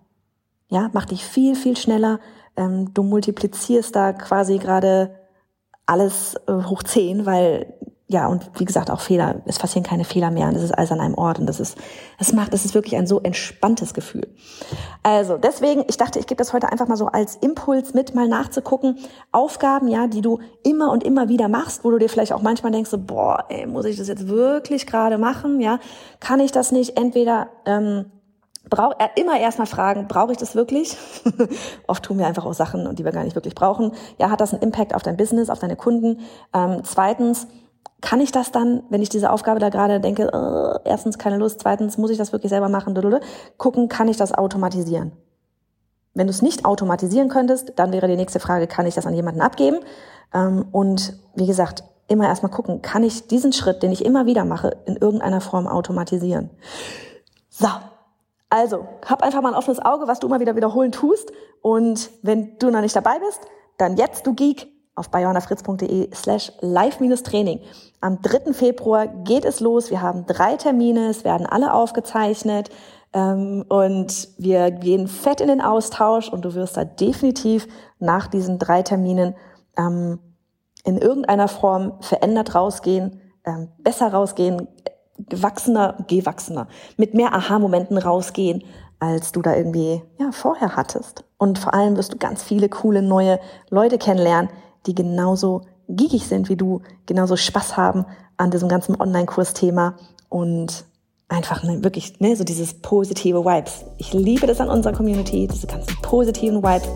Ja, 0.68 0.90
macht 0.94 1.12
dich 1.12 1.26
viel, 1.26 1.56
viel 1.56 1.78
schneller. 1.78 2.20
Ähm, 2.58 2.94
du 2.94 3.04
multiplizierst 3.04 3.96
da 3.96 4.14
quasi 4.14 4.58
gerade 4.58 5.16
alles 5.86 6.36
äh, 6.48 6.54
hoch 6.54 6.84
zehn, 6.84 7.26
weil 7.26 7.74
ja, 8.12 8.26
und 8.26 8.50
wie 8.58 8.66
gesagt, 8.66 8.90
auch 8.90 9.02
Fehler, 9.02 9.36
es 9.46 9.60
passieren 9.60 9.84
keine 9.84 10.04
Fehler 10.04 10.32
mehr 10.32 10.48
und 10.48 10.56
das 10.56 10.64
ist 10.64 10.72
alles 10.72 10.92
an 10.92 11.00
einem 11.00 11.14
Ort 11.14 11.38
und 11.38 11.46
das 11.46 11.60
ist, 11.60 11.78
das 12.18 12.34
macht, 12.34 12.52
das 12.54 12.66
ist 12.66 12.74
wirklich 12.74 12.96
ein 12.96 13.06
so 13.06 13.20
entspanntes 13.20 13.94
Gefühl. 13.94 14.28
Also 15.04 15.38
deswegen, 15.38 15.84
ich 15.88 15.98
dachte, 15.98 16.18
ich 16.18 16.26
gebe 16.26 16.40
das 16.40 16.52
heute 16.52 16.72
einfach 16.72 16.88
mal 16.88 16.98
so 16.98 17.06
als 17.06 17.36
Impuls 17.36 17.94
mit, 17.94 18.16
mal 18.16 18.28
nachzugucken. 18.28 18.98
Aufgaben, 19.32 19.88
ja, 19.88 20.08
die 20.08 20.22
du 20.22 20.40
immer 20.64 20.92
und 20.92 21.04
immer 21.04 21.30
wieder 21.30 21.50
machst, 21.50 21.84
wo 21.84 21.92
du 21.92 22.00
dir 22.00 22.10
vielleicht 22.10 22.34
auch 22.34 22.42
manchmal 22.42 22.72
denkst, 22.72 22.90
so, 22.90 22.98
boah, 22.98 23.46
ey, 23.50 23.68
muss 23.68 23.86
ich 23.86 23.96
das 23.96 24.08
jetzt 24.08 24.28
wirklich 24.28 24.88
gerade 24.88 25.20
machen, 25.20 25.62
ja? 25.62 25.78
Kann 26.20 26.40
ich 26.40 26.52
das 26.52 26.72
nicht 26.72 26.98
entweder, 26.98 27.50
ähm, 27.68 28.06
brauch, 28.72 28.94
äh, 28.98 29.22
immer 29.22 29.40
erstmal 29.40 29.68
fragen, 29.68 30.08
brauche 30.08 30.32
ich 30.32 30.40
das 30.40 30.56
wirklich? 30.56 30.98
Oft 31.88 32.04
tun 32.04 32.18
wir 32.18 32.26
einfach 32.26 32.48
auch 32.48 32.54
Sachen, 32.54 32.96
die 32.96 33.06
wir 33.06 33.12
gar 33.12 33.24
nicht 33.24 33.36
wirklich 33.36 33.54
brauchen. 33.54 33.92
Ja, 34.18 34.32
hat 34.32 34.42
das 34.42 34.52
einen 34.52 34.64
Impact 34.64 34.96
auf 34.96 35.04
dein 35.04 35.16
Business, 35.16 35.52
auf 35.52 35.60
deine 35.60 35.76
Kunden? 35.76 36.22
Ähm, 36.56 36.82
zweitens, 36.84 37.48
kann 38.02 38.22
ich 38.22 38.32
das 38.32 38.52
dann, 38.52 38.84
wenn 38.90 39.02
ich 39.02 39.10
diese 39.10 39.32
Aufgabe 39.32 39.60
da 39.60 39.70
gerade 39.70 40.00
denke, 40.00 40.32
äh, 40.32 40.90
erstens 40.90 41.18
keine 41.18 41.38
Lust, 41.38 41.60
zweitens 41.62 41.98
muss 41.98 42.12
ich 42.12 42.18
das 42.18 42.32
wirklich 42.32 42.50
selber 42.50 42.70
machen, 42.70 42.96
gucken, 43.58 43.90
kann 43.90 44.08
ich 44.08 44.18
das 44.18 44.34
automatisieren? 44.34 45.12
Wenn 46.14 46.28
du 46.28 46.32
es 46.32 46.42
nicht 46.42 46.66
automatisieren 46.66 47.30
könntest, 47.30 47.74
dann 47.76 47.92
wäre 47.92 48.08
die 48.08 48.16
nächste 48.16 48.40
Frage, 48.40 48.68
kann 48.68 48.86
ich 48.86 48.96
das 48.96 49.06
an 49.06 49.14
jemanden 49.14 49.42
abgeben? 49.42 49.80
Ähm, 50.34 50.66
und 50.72 51.14
wie 51.36 51.46
gesagt, 51.46 51.84
immer 52.08 52.28
erstmal 52.28 52.52
gucken, 52.52 52.82
kann 52.82 53.04
ich 53.04 53.28
diesen 53.28 53.54
Schritt, 53.54 53.84
den 53.84 53.92
ich 53.92 54.04
immer 54.04 54.26
wieder 54.26 54.46
mache, 54.46 54.78
in 54.86 54.96
irgendeiner 54.96 55.42
Form 55.42 55.68
automatisieren? 55.68 56.50
So. 57.50 57.68
Also, 58.52 58.88
hab 59.06 59.22
einfach 59.22 59.44
mal 59.44 59.50
ein 59.50 59.58
offenes 59.58 59.80
Auge, 59.80 60.08
was 60.08 60.20
du 60.20 60.26
immer 60.26 60.40
wieder 60.40 60.56
wiederholen 60.56 60.92
tust. 60.92 61.32
Und 61.62 62.10
wenn 62.24 62.58
du 62.58 62.72
noch 62.72 62.82
nicht 62.82 62.96
dabei 62.96 63.20
bist, 63.20 63.42
dann 63.78 63.96
jetzt, 63.96 64.26
du 64.26 64.34
Geek, 64.34 64.68
auf 65.00 65.10
bayonafritz.de 65.10 66.10
slash 66.14 66.52
live-training. 66.60 67.62
Am 68.02 68.22
3. 68.22 68.54
Februar 68.54 69.08
geht 69.08 69.46
es 69.46 69.62
los. 69.62 69.90
Wir 69.90 70.02
haben 70.02 70.26
drei 70.26 70.58
Termine, 70.58 71.10
es 71.10 71.24
werden 71.24 71.48
alle 71.48 71.74
aufgezeichnet 71.74 72.70
ähm, 73.14 73.66
und 73.70 74.30
wir 74.38 74.72
gehen 74.72 75.08
fett 75.08 75.42
in 75.42 75.48
den 75.48 75.62
Austausch 75.62 76.30
und 76.30 76.44
du 76.44 76.54
wirst 76.54 76.78
da 76.78 76.84
definitiv 76.84 77.68
nach 78.00 78.28
diesen 78.28 78.60
drei 78.60 78.84
Terminen 78.84 79.36
ähm, 79.78 80.20
in 80.84 80.98
irgendeiner 80.98 81.48
Form 81.48 81.94
verändert 82.02 82.56
rausgehen, 82.56 83.22
ähm, 83.46 83.70
besser 83.80 84.12
rausgehen, 84.12 84.68
gewachsener, 85.18 85.96
gewachsener, 86.08 86.68
mit 86.98 87.14
mehr 87.14 87.34
Aha-Momenten 87.34 87.98
rausgehen, 87.98 88.64
als 89.00 89.32
du 89.32 89.42
da 89.42 89.56
irgendwie 89.56 90.02
ja 90.18 90.32
vorher 90.32 90.76
hattest. 90.76 91.24
Und 91.38 91.58
vor 91.58 91.74
allem 91.74 91.96
wirst 91.98 92.14
du 92.14 92.18
ganz 92.18 92.44
viele 92.44 92.70
coole 92.70 93.02
neue 93.02 93.40
Leute 93.70 93.98
kennenlernen, 93.98 94.50
die 94.86 94.96
genauso 94.96 95.62
geekig 95.88 96.28
sind 96.28 96.50
wie 96.50 96.56
du, 96.56 96.82
genauso 97.06 97.36
Spaß 97.36 97.78
haben 97.78 98.06
an 98.38 98.52
diesem 98.52 98.70
ganzen 98.70 99.00
Online-Kurs-Thema 99.00 99.96
und 100.30 100.86
einfach 101.30 101.64
ne, 101.64 101.84
wirklich 101.84 102.20
ne, 102.20 102.36
so 102.36 102.44
dieses 102.44 102.74
positive 102.74 103.46
Vibes. 103.46 103.86
Ich 103.98 104.14
liebe 104.14 104.48
das 104.48 104.60
an 104.60 104.70
unserer 104.70 104.94
Community, 104.94 105.48
diese 105.48 105.68
ganzen 105.68 105.96
positiven 106.02 106.64
Vibes. 106.64 106.90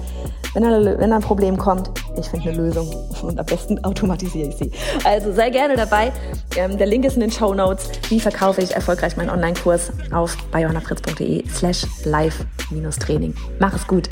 Wenn 0.54 0.63
ein, 0.63 1.00
wenn 1.00 1.12
ein 1.12 1.22
Problem 1.22 1.58
kommt, 1.58 1.89
ich 2.17 2.28
finde 2.28 2.50
eine 2.50 2.58
Lösung 2.58 2.88
und 3.24 3.39
am 3.39 3.46
besten 3.46 3.84
automatisiere 3.84 4.50
ich 4.50 4.56
sie. 4.56 4.72
Also 5.04 5.32
sei 5.32 5.50
gerne 5.50 5.76
dabei. 5.76 6.12
Ähm, 6.56 6.78
der 6.78 6.88
Link 6.88 7.06
ist 7.06 7.15
in 7.15 7.22
den 7.22 7.32
Show 7.32 7.54
Notes. 7.54 7.89
Wie 8.10 8.19
verkaufe 8.19 8.62
ich 8.62 8.72
erfolgreich 8.72 9.17
meinen 9.17 9.30
Online-Kurs 9.30 9.91
auf 10.12 10.36
bayonafritz.de 10.52 11.48
slash 11.50 11.86
live-training. 12.06 13.36
Mach 13.60 13.76
es 13.76 13.88
gut. 13.88 14.10